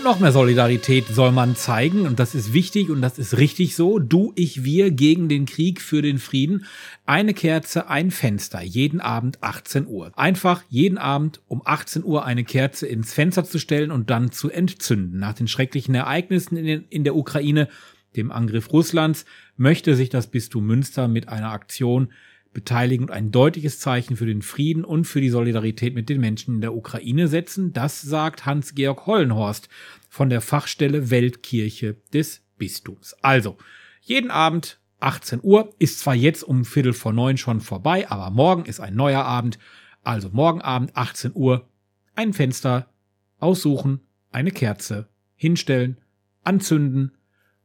Und 0.01 0.05
noch 0.05 0.18
mehr 0.18 0.32
Solidarität 0.32 1.09
soll 1.09 1.30
man 1.30 1.57
zeigen 1.57 2.07
und 2.07 2.18
das 2.18 2.34
ist 2.34 2.55
wichtig 2.55 2.88
und 2.88 3.03
das 3.03 3.18
ist 3.18 3.36
richtig 3.36 3.76
so. 3.76 3.98
Du, 3.98 4.32
ich, 4.34 4.64
wir 4.64 4.90
gegen 4.90 5.28
den 5.28 5.44
Krieg, 5.44 5.82
für 5.82 6.01
den 6.01 6.18
Frieden. 6.18 6.64
Eine 7.05 7.34
Kerze, 7.34 7.90
ein 7.90 8.11
Fenster, 8.11 8.62
jeden 8.62 9.03
Abend 9.03 9.42
18 9.42 9.86
Uhr. 9.86 10.11
Einfach 10.16 10.62
jeden 10.70 10.96
Abend 10.96 11.42
um 11.48 11.61
18 11.62 12.03
Uhr 12.03 12.24
eine 12.24 12.44
Kerze 12.44 12.86
ins 12.86 13.12
Fenster 13.12 13.44
zu 13.44 13.59
stellen 13.59 13.90
und 13.90 14.09
dann 14.09 14.32
zu 14.32 14.48
entzünden. 14.48 15.18
Nach 15.18 15.34
den 15.34 15.48
schrecklichen 15.48 15.94
Ereignissen 15.94 16.57
in, 16.57 16.64
den, 16.64 16.84
in 16.88 17.05
der 17.05 17.14
Ukraine, 17.14 17.68
dem 18.16 18.32
Angriff 18.32 18.72
Russlands, 18.72 19.26
möchte 19.59 19.94
sich 19.96 20.09
das 20.09 20.28
Bistum 20.28 20.64
Münster 20.66 21.09
mit 21.09 21.28
einer 21.28 21.53
Aktion 21.53 22.11
beteiligen 22.53 23.07
und 23.07 23.12
ein 23.12 23.30
deutliches 23.30 23.78
Zeichen 23.78 24.16
für 24.16 24.26
den 24.26 24.42
Frieden 24.42 24.84
und 24.84 25.05
für 25.05 25.20
die 25.20 25.30
Solidarität 25.30 25.94
mit 25.94 26.09
den 26.09 26.20
Menschen 26.20 26.57
in 26.57 26.61
der 26.61 26.74
Ukraine 26.74 27.28
setzen. 27.28 27.72
Das 27.72 28.01
sagt 28.03 28.46
Hans-Georg 28.46 29.07
Hollenhorst 29.07 29.68
von 30.09 30.30
der 30.30 30.40
Fachstelle 30.40 31.11
Weltkirche 31.11 31.96
des 32.12 32.42
Bistums. 32.59 33.14
Also, 33.22 33.57
jeden 34.01 34.30
Abend 34.30 34.80
18 34.98 35.40
Uhr 35.42 35.74
ist 35.78 36.01
zwar 36.01 36.14
jetzt 36.14 36.42
um 36.42 36.64
Viertel 36.64 36.92
vor 36.92 37.12
neun 37.12 37.36
schon 37.36 37.61
vorbei, 37.61 38.09
aber 38.11 38.30
morgen 38.30 38.64
ist 38.64 38.80
ein 38.80 38.94
neuer 38.94 39.24
Abend. 39.24 39.59
Also 40.03 40.30
morgen 40.32 40.61
Abend 40.61 40.96
18 40.96 41.32
Uhr 41.34 41.68
ein 42.14 42.32
Fenster 42.32 42.90
aussuchen, 43.38 44.01
eine 44.30 44.51
Kerze 44.51 45.09
hinstellen, 45.36 45.98
anzünden 46.42 47.12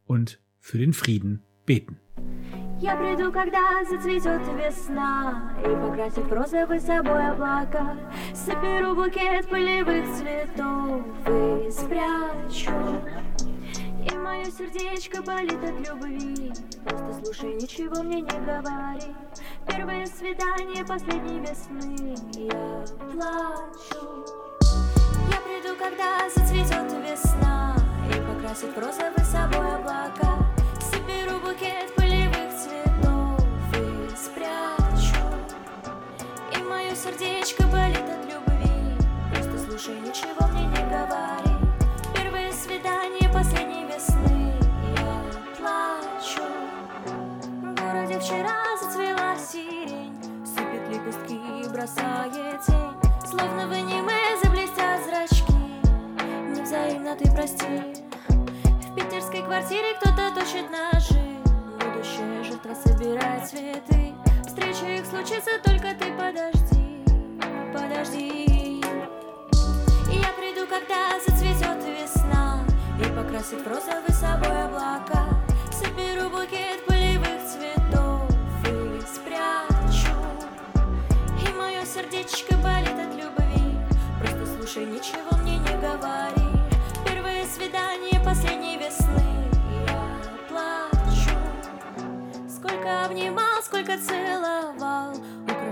und 0.05 0.39
für 0.59 0.77
den 0.77 0.93
Frieden 0.93 1.41
beten. 1.65 1.99
Я 2.81 2.97
приду, 2.97 3.31
когда 3.31 3.83
зацветет 3.89 4.41
весна 4.53 5.53
И 5.61 5.69
покрасит 5.69 6.31
розовый 6.31 6.79
собой 6.79 7.29
облака. 7.29 7.95
Соберу 8.33 8.95
букет 8.95 9.47
полевых 9.49 10.05
цветов 10.17 11.01
И 11.25 11.71
спрячу. 11.71 12.71
И 14.03 14.17
мое 14.17 14.45
сердечко 14.45 15.21
болит 15.21 15.63
от 15.63 15.87
любви. 15.87 16.51
Просто 16.83 17.13
слушай, 17.23 17.55
ничего 17.55 18.03
мне 18.03 18.21
не 18.21 18.39
говори. 18.45 19.15
Первое 19.67 20.05
свидание 20.05 20.85
последней 20.85 21.39
весны 21.39 22.15
Я 22.33 22.85
плачу. 22.97 24.25
Я 25.31 25.39
приду, 25.41 25.75
когда 25.79 26.29
зацветет 26.29 26.91
весна 27.09 27.73
И 28.09 28.19
покрасит 28.19 28.77
розовый 28.77 29.25
собой 29.25 29.75
облака. 29.75 30.45
Соберу 30.81 31.39
букет 31.39 31.95
полевых 31.95 32.04
сердечко 36.95 37.63
болит 37.67 37.97
от 37.97 38.25
любви. 38.25 38.97
Просто 39.29 39.59
слушай, 39.59 39.99
ничего 39.99 40.47
мне 40.47 40.65
не 40.65 40.89
говори. 40.89 41.55
Первые 42.15 42.53
свидания 42.53 43.29
последней 43.29 43.85
весны. 43.85 44.53
Я 44.95 45.21
плачу. 45.57 46.41
В 47.61 47.75
городе 47.75 48.19
вчера 48.19 48.77
зацвела 48.81 49.35
сирень. 49.37 50.15
Сыпет 50.45 50.87
лепестки, 50.89 51.69
бросает 51.69 52.61
тень. 52.65 53.29
Словно 53.29 53.67
в 53.67 53.71
аниме 53.71 54.37
заблестят 54.41 55.03
зрачки. 55.05 55.53
Невзаимно 56.55 57.15
ты 57.17 57.29
прости. 57.31 58.05
В 58.29 58.95
питерской 58.95 59.43
квартире 59.43 59.95
кто-то 59.99 60.33
точит 60.33 60.71
ножи. 60.71 61.41
Будущая 61.77 62.43
жертва 62.43 62.73
собирает 62.73 63.45
цветы. 63.47 64.13
Встреча 64.47 64.85
их 64.85 65.05
случится, 65.05 65.51
только 65.61 65.93
ты 65.95 66.13
подожди. 66.13 66.84
Подожди. 67.75 68.81
Я 70.09 70.31
приду, 70.37 70.65
когда 70.65 71.19
зацветет 71.19 71.83
весна 71.83 72.63
И 72.97 73.03
покрасит 73.03 73.65
в 73.65 73.67
розовый 73.67 74.13
собой 74.13 74.63
облака. 74.63 75.27
Соберу 75.73 76.29
букет 76.29 76.85
полевых 76.87 77.43
цветов 77.45 78.21
И 78.63 79.01
спрячу. 79.05 80.15
И 81.43 81.53
мое 81.53 81.83
сердечко 81.85 82.55
болит 82.63 82.97
от 82.97 83.13
любви. 83.13 83.77
Просто 84.21 84.45
слушай, 84.55 84.85
ничего 84.85 85.37
мне 85.41 85.57
не 85.57 85.75
говори. 85.81 86.47
Первое 87.05 87.45
свидание 87.45 88.21
последней 88.23 88.77
весны 88.77 89.51
Я 89.85 90.21
плачу. 90.47 91.37
Сколько 92.47 93.03
обнимал, 93.05 93.61
сколько 93.61 93.97
целовал 93.97 95.13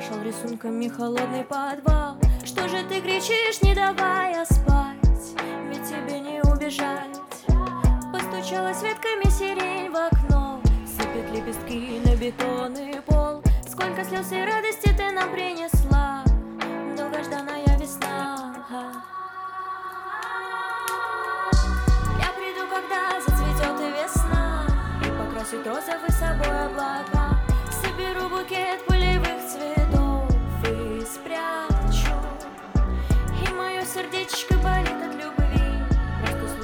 Украшал 0.04 0.24
рисунками 0.24 0.88
холодный 0.90 1.44
подвал. 1.46 2.18
Что 2.44 2.68
же 2.68 2.84
ты 2.90 3.00
кричишь, 3.00 3.62
не 3.62 3.74
давая 3.74 4.44
спать? 4.44 4.98
Ведь 5.70 5.84
тебе 5.88 6.20
не 6.20 6.42
убежать. 6.42 7.18
Постучалась 8.12 8.82
ветками 8.84 9.30
сирень 9.30 9.90
в 9.92 9.96
окно. 9.96 10.60
Сыпет 10.86 11.32
лепестки 11.32 12.02
на 12.06 12.16
бетонный 12.18 13.02
пол. 13.06 13.42
Сколько 13.66 14.04
слез 14.04 14.30
и 14.34 14.44
радости 14.44 14.94
ты 14.94 15.10
нам 15.12 15.32
принесла. 15.32 16.24
Долгожданная 16.98 17.78
весна. 17.80 18.54
Я 22.20 22.30
приду, 22.36 22.68
когда 22.70 23.22
зацветет 23.22 23.80
и 23.80 24.04
весна. 24.04 24.66
И 25.02 25.10
покрасит 25.18 25.66
розовый 25.66 26.12
собой 26.12 26.66
облака 26.66 27.03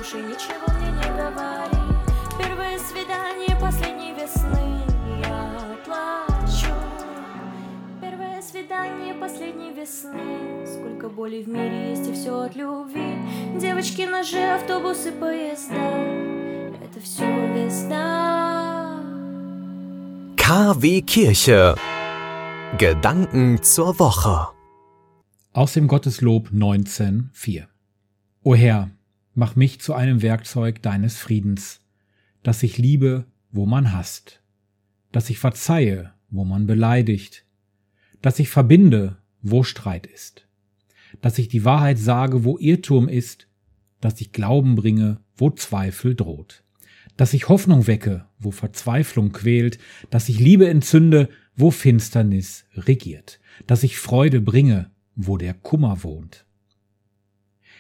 Слушай, 0.10 0.28
ничего 0.28 0.80
мне 0.80 0.92
не 0.92 1.10
говори 1.18 1.78
Первое 2.40 2.80
свидание 2.80 3.56
последней 3.60 4.14
весны 4.14 4.82
Я 5.22 5.78
плачу 5.86 6.74
Первое 8.02 8.42
свидание 8.42 9.14
последней 9.14 9.72
весны 9.72 10.66
Сколько 10.66 11.10
боли 11.10 11.44
в 11.44 11.48
мире 11.48 11.92
есть 11.92 12.10
и 12.10 12.14
все 12.14 12.42
от 12.42 12.56
любви 12.56 13.18
Девочки, 13.60 14.04
ножи, 14.04 14.40
автобусы, 14.40 15.12
поезда 15.12 15.76
Это 15.76 17.00
все 17.04 17.26
весна 17.54 19.04
KW 20.38 21.04
Kirche. 21.04 21.76
Gedanken 22.80 23.62
zur 23.62 24.00
Woche. 24.00 24.48
Aus 25.54 25.74
dem 25.74 25.88
Gotteslob 25.88 26.50
19,4. 26.50 27.68
O 28.44 28.56
Herr, 28.56 28.90
mach 29.40 29.56
mich 29.56 29.80
zu 29.80 29.94
einem 29.94 30.22
Werkzeug 30.22 30.82
deines 30.82 31.18
Friedens, 31.18 31.80
dass 32.44 32.62
ich 32.62 32.78
liebe, 32.78 33.26
wo 33.52 33.66
man 33.66 33.94
hasst, 33.94 34.44
dass 35.14 35.30
ich 35.30 35.40
verzeihe, 35.40 36.12
wo 36.30 36.44
man 36.44 36.68
beleidigt, 36.68 37.46
dass 38.22 38.38
ich 38.40 38.50
verbinde, 38.50 39.18
wo 39.42 39.64
Streit 39.64 40.06
ist, 40.06 40.46
dass 41.22 41.40
ich 41.40 41.48
die 41.48 41.64
Wahrheit 41.64 41.98
sage, 41.98 42.44
wo 42.44 42.58
Irrtum 42.58 43.08
ist, 43.08 43.48
dass 44.02 44.20
ich 44.20 44.34
Glauben 44.34 44.76
bringe, 44.76 45.22
wo 45.38 45.50
Zweifel 45.50 46.16
droht, 46.16 46.66
dass 47.16 47.34
ich 47.34 47.48
Hoffnung 47.48 47.88
wecke, 47.88 48.26
wo 48.40 48.52
Verzweiflung 48.52 49.32
quält, 49.32 49.80
dass 50.10 50.28
ich 50.28 50.40
Liebe 50.40 50.68
entzünde, 50.68 51.30
wo 51.56 51.72
Finsternis 51.72 52.66
regiert, 52.74 53.40
dass 53.68 53.84
ich 53.84 54.00
Freude 54.00 54.42
bringe, 54.42 54.92
wo 55.16 55.38
der 55.38 55.54
Kummer 55.54 56.04
wohnt. 56.04 56.46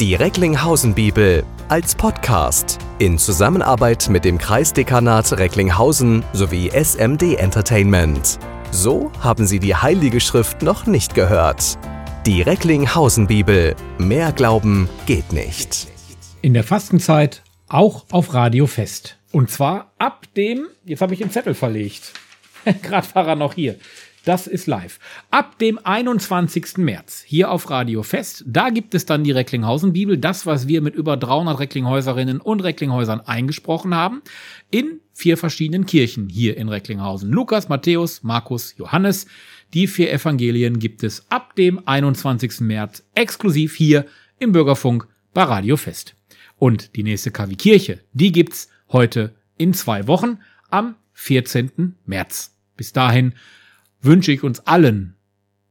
Die 0.00 0.14
Recklinghausen 0.14 0.94
Bibel 0.94 1.44
als 1.68 1.96
Podcast 1.96 2.78
in 3.00 3.18
Zusammenarbeit 3.18 4.08
mit 4.08 4.24
dem 4.24 4.38
Kreisdekanat 4.38 5.32
Recklinghausen 5.32 6.24
sowie 6.32 6.70
SMD 6.70 7.34
Entertainment. 7.34 8.38
So 8.70 9.10
haben 9.18 9.44
Sie 9.44 9.58
die 9.58 9.74
Heilige 9.74 10.20
Schrift 10.20 10.62
noch 10.62 10.86
nicht 10.86 11.16
gehört. 11.16 11.80
Die 12.26 12.42
Recklinghausen 12.42 13.26
Bibel. 13.26 13.74
Mehr 13.98 14.30
Glauben 14.30 14.88
geht 15.06 15.32
nicht. 15.32 15.88
In 16.42 16.54
der 16.54 16.62
Fastenzeit 16.62 17.42
auch 17.66 18.04
auf 18.12 18.34
Radio 18.34 18.68
Fest. 18.68 19.18
Und 19.32 19.50
zwar 19.50 19.90
ab 19.98 20.26
dem, 20.36 20.68
jetzt 20.84 21.00
habe 21.00 21.12
ich 21.12 21.18
den 21.18 21.32
Zettel 21.32 21.54
verlegt. 21.54 22.12
Gerade 22.82 23.08
war 23.14 23.26
er 23.26 23.34
noch 23.34 23.54
hier. 23.54 23.74
Das 24.28 24.46
ist 24.46 24.66
live. 24.66 25.00
Ab 25.30 25.58
dem 25.58 25.78
21. 25.82 26.76
März 26.76 27.22
hier 27.26 27.50
auf 27.50 27.70
Radio 27.70 28.02
Fest. 28.02 28.44
Da 28.46 28.68
gibt 28.68 28.94
es 28.94 29.06
dann 29.06 29.24
die 29.24 29.30
Recklinghausen 29.30 29.94
Bibel. 29.94 30.18
Das, 30.18 30.44
was 30.44 30.68
wir 30.68 30.82
mit 30.82 30.94
über 30.94 31.16
300 31.16 31.58
Recklinghäuserinnen 31.58 32.38
und 32.38 32.60
Recklinghäusern 32.60 33.22
eingesprochen 33.22 33.94
haben. 33.94 34.20
In 34.70 35.00
vier 35.14 35.38
verschiedenen 35.38 35.86
Kirchen 35.86 36.28
hier 36.28 36.58
in 36.58 36.68
Recklinghausen. 36.68 37.30
Lukas, 37.30 37.70
Matthäus, 37.70 38.22
Markus, 38.22 38.74
Johannes. 38.76 39.26
Die 39.72 39.86
vier 39.86 40.12
Evangelien 40.12 40.78
gibt 40.78 41.04
es 41.04 41.24
ab 41.30 41.56
dem 41.56 41.88
21. 41.88 42.60
März 42.60 43.04
exklusiv 43.14 43.76
hier 43.76 44.04
im 44.38 44.52
Bürgerfunk 44.52 45.08
bei 45.32 45.44
Radio 45.44 45.78
Fest. 45.78 46.16
Und 46.58 46.96
die 46.96 47.02
nächste 47.02 47.30
KW 47.30 47.54
Kirche, 47.54 48.00
die 48.12 48.32
gibt's 48.32 48.68
heute 48.92 49.34
in 49.56 49.72
zwei 49.72 50.06
Wochen 50.06 50.40
am 50.68 50.96
14. 51.14 51.94
März. 52.04 52.54
Bis 52.76 52.92
dahin 52.92 53.32
wünsche 54.08 54.32
ich 54.32 54.42
uns 54.42 54.60
allen 54.60 55.14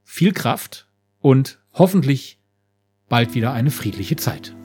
viel 0.04 0.32
Kraft 0.32 0.88
und 1.20 1.60
hoffentlich 1.74 2.40
bald 3.10 3.34
wieder 3.34 3.52
eine 3.52 3.72
friedliche 3.72 4.16
Zeit. 4.16 4.56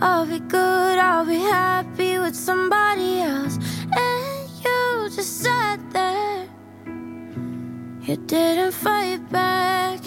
I'll 0.00 0.26
be 0.26 0.40
good, 0.40 0.98
I'll 0.98 1.24
be 1.24 1.38
happy 1.38 2.18
with 2.18 2.34
somebody 2.34 3.20
else. 3.20 3.56
And 3.92 4.48
you 4.62 5.08
just 5.14 5.42
sat 5.42 5.78
there. 5.92 6.48
You 8.02 8.16
didn't 8.26 8.72
fight 8.72 9.20
back. 9.30 10.00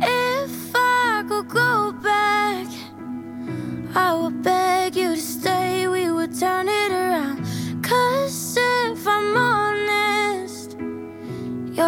If 0.00 0.74
I 0.74 1.24
could 1.28 1.48
go 1.48 1.92
back 2.02 2.66
I 3.96 4.12
would 4.12 4.42
beg 4.42 4.63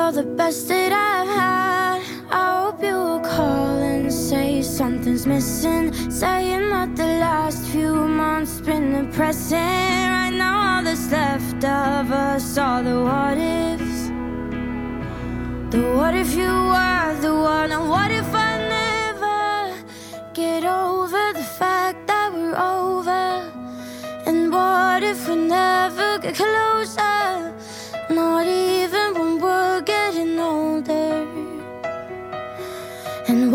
You're 0.06 0.22
the 0.22 0.36
best 0.36 0.68
that 0.68 0.92
I've 0.92 1.26
had. 1.26 2.00
I 2.30 2.62
hope 2.62 2.80
you 2.80 2.94
will 2.94 3.18
call 3.18 3.78
and 3.92 4.12
say 4.12 4.62
something's 4.62 5.26
missing. 5.26 5.92
Saying 6.08 6.70
that 6.70 6.94
the 6.94 7.10
last 7.26 7.66
few 7.66 7.92
months 7.92 8.60
been 8.60 8.92
depressing. 8.92 9.58
Right 9.58 10.30
now, 10.30 10.76
all 10.76 10.84
that's 10.84 11.10
left 11.10 11.64
of 11.64 12.12
us 12.12 12.56
are 12.56 12.84
the 12.84 13.02
what 13.02 13.36
ifs. 13.36 14.02
The 15.72 15.82
what 15.96 16.14
if 16.14 16.36
you 16.36 16.54
were 16.74 17.16
the 17.20 17.34
one, 17.34 17.72
and 17.72 17.88
what 17.88 18.12
if 18.12 18.32
I 18.32 18.52
never 18.78 19.74
get 20.34 20.62
over 20.64 21.32
the 21.32 21.46
fact 21.58 22.06
that 22.06 22.32
we're 22.32 22.54
over? 22.54 23.26
And 24.24 24.52
what 24.52 25.02
if 25.02 25.28
we 25.28 25.34
never 25.34 26.20
get 26.20 26.36
closer? 26.36 27.52
Not 28.08 28.46
even 28.46 28.85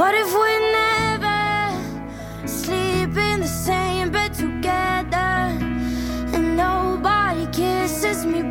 what 0.01 0.15
if 0.15 0.33
we 0.33 0.53
never 0.81 2.47
sleep 2.47 3.15
in 3.29 3.39
the 3.41 3.53
same 3.67 4.09
bed 4.09 4.33
together? 4.33 5.31
And 6.35 6.57
nobody 6.57 7.45
kisses 7.51 8.25
me 8.25 8.50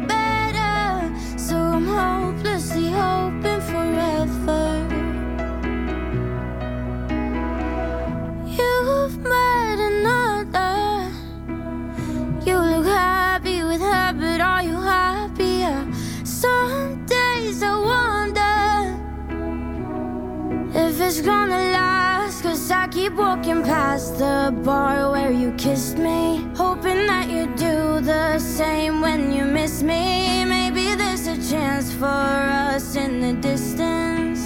it's 21.11 21.21
gonna 21.23 21.59
last. 21.73 22.41
Cause 22.43 22.71
I 22.71 22.87
keep 22.87 23.15
walking 23.15 23.65
past 23.65 24.19
the 24.19 24.55
bar 24.65 25.11
where 25.11 25.33
you 25.33 25.51
kissed 25.59 25.99
me. 25.99 26.47
Hoping 26.57 27.07
that 27.11 27.29
you 27.29 27.47
do 27.57 28.01
the 28.01 28.39
same 28.39 29.01
when 29.01 29.33
you 29.33 29.45
miss 29.45 29.83
me. 29.83 30.45
Maybe 30.45 30.95
there's 30.95 31.27
a 31.27 31.37
chance 31.51 31.93
for 31.93 32.29
us 32.71 32.95
in 32.95 33.21
the 33.21 33.33
distance. 33.49 34.41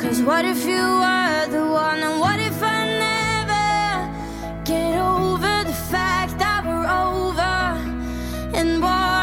Cause 0.00 0.22
what 0.22 0.44
if 0.44 0.60
you 0.64 0.84
were 1.02 1.46
the 1.56 1.66
one? 1.84 2.00
And 2.06 2.20
what 2.20 2.38
if 2.38 2.62
I 2.62 2.80
never 3.08 3.68
get 4.64 4.92
over 5.00 5.54
the 5.70 5.78
fact 5.94 6.38
that 6.38 6.60
we're 6.64 6.90
over? 7.08 7.58
And 8.58 8.80
what 8.80 9.21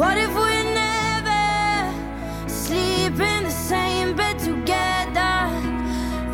what 0.00 0.16
if 0.16 0.32
we 0.34 0.54
never 0.72 1.44
sleep 2.48 3.20
in 3.32 3.44
the 3.44 3.56
same 3.70 4.16
bed 4.16 4.38
together? 4.38 5.36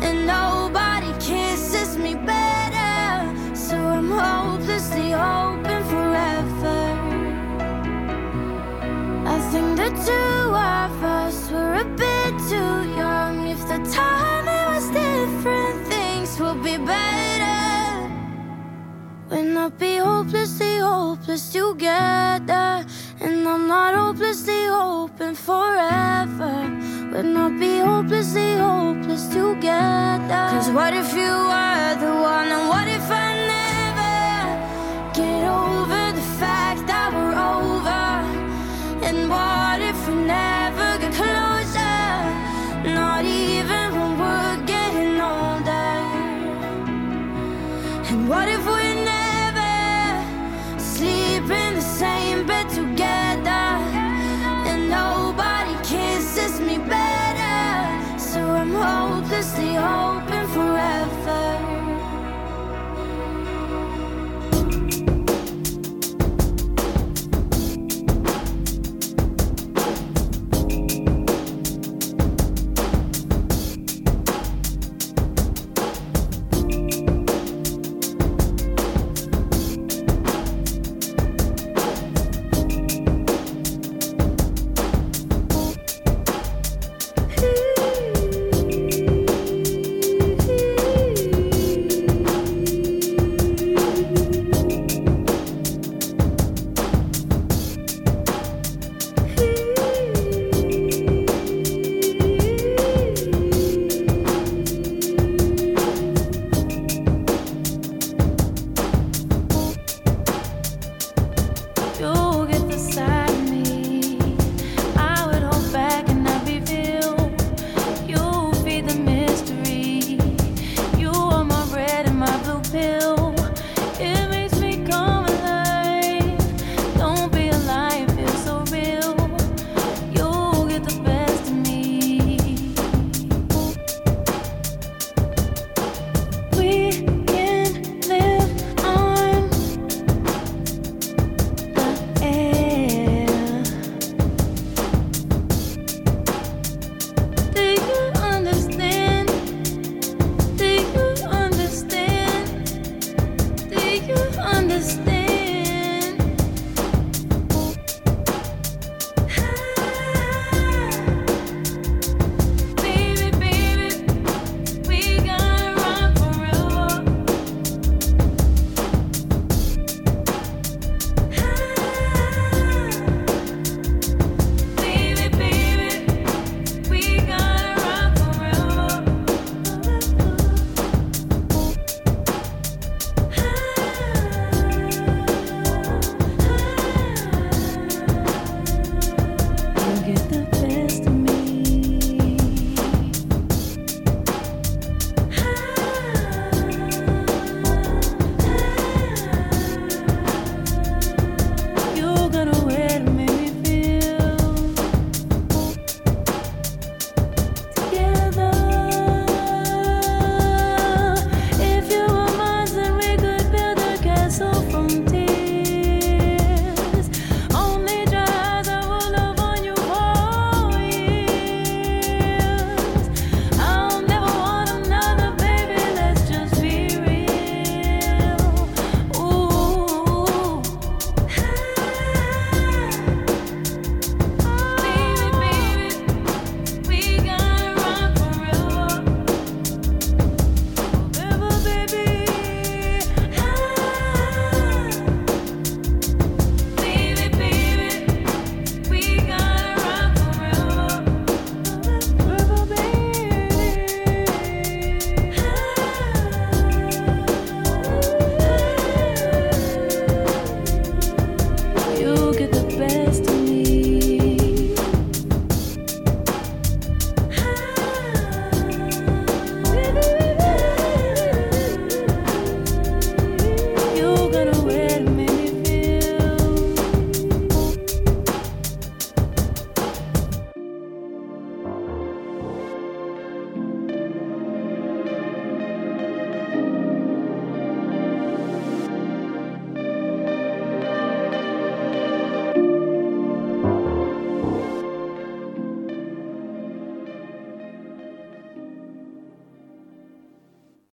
And 0.05 0.25
nobody 0.25 1.11
kisses 1.19 1.97
me 1.97 2.15
better. 2.15 2.95
So 3.53 3.75
I'm 3.75 4.09
hopelessly 4.09 5.13
open 5.13 5.79
forever. 5.91 6.79
I 9.35 9.37
think 9.51 9.69
the 9.83 9.91
two 10.07 10.43
of 10.77 10.93
us 11.19 11.51
were 11.51 11.75
a 11.85 11.87
bit 12.03 12.33
too 12.51 12.75
young. 13.01 13.47
If 13.55 13.61
the 13.71 13.79
timing 13.99 14.65
was 14.73 14.87
different, 15.03 15.87
things 15.87 16.39
would 16.39 16.63
be 16.63 16.77
better. 16.77 17.57
We'll 19.29 19.51
not 19.59 19.77
be 19.77 19.97
hopelessly 19.97 20.77
hopeless 20.77 21.51
together. 21.51 22.46
Not 23.67 23.95
hopelessly 23.95 24.65
hoping 24.67 25.35
forever. 25.35 26.55
We'll 27.11 27.23
not 27.23 27.59
be 27.59 27.79
hopelessly 27.79 28.55
hopeless 28.55 29.27
together. 29.27 30.43
Cause 30.51 30.69
what 30.71 30.93
if 30.93 31.11
you 31.11 31.33
were 31.51 31.95
the 31.99 32.13
one? 32.33 32.47
And 32.47 32.69
what 32.69 32.87
if 32.87 33.11
I 33.11 33.27
never 33.53 34.15
get 35.19 35.43
over 35.43 36.03
the 36.15 36.27
fact 36.39 36.87
that 36.87 37.11
we're 37.11 37.35
over? 37.55 38.07
And 39.05 39.29
what 39.29 39.81
if 39.81 39.99
we 40.07 40.15
never 40.15 40.89
get 41.01 41.13
closer? 41.21 41.99
Not 42.95 43.25
even 43.25 43.85
when 43.97 44.11
we're 44.21 44.65
getting 44.65 45.19
older. 45.19 45.91
And 48.09 48.29
what 48.29 48.47
if 48.47 48.65
open. 59.87 60.36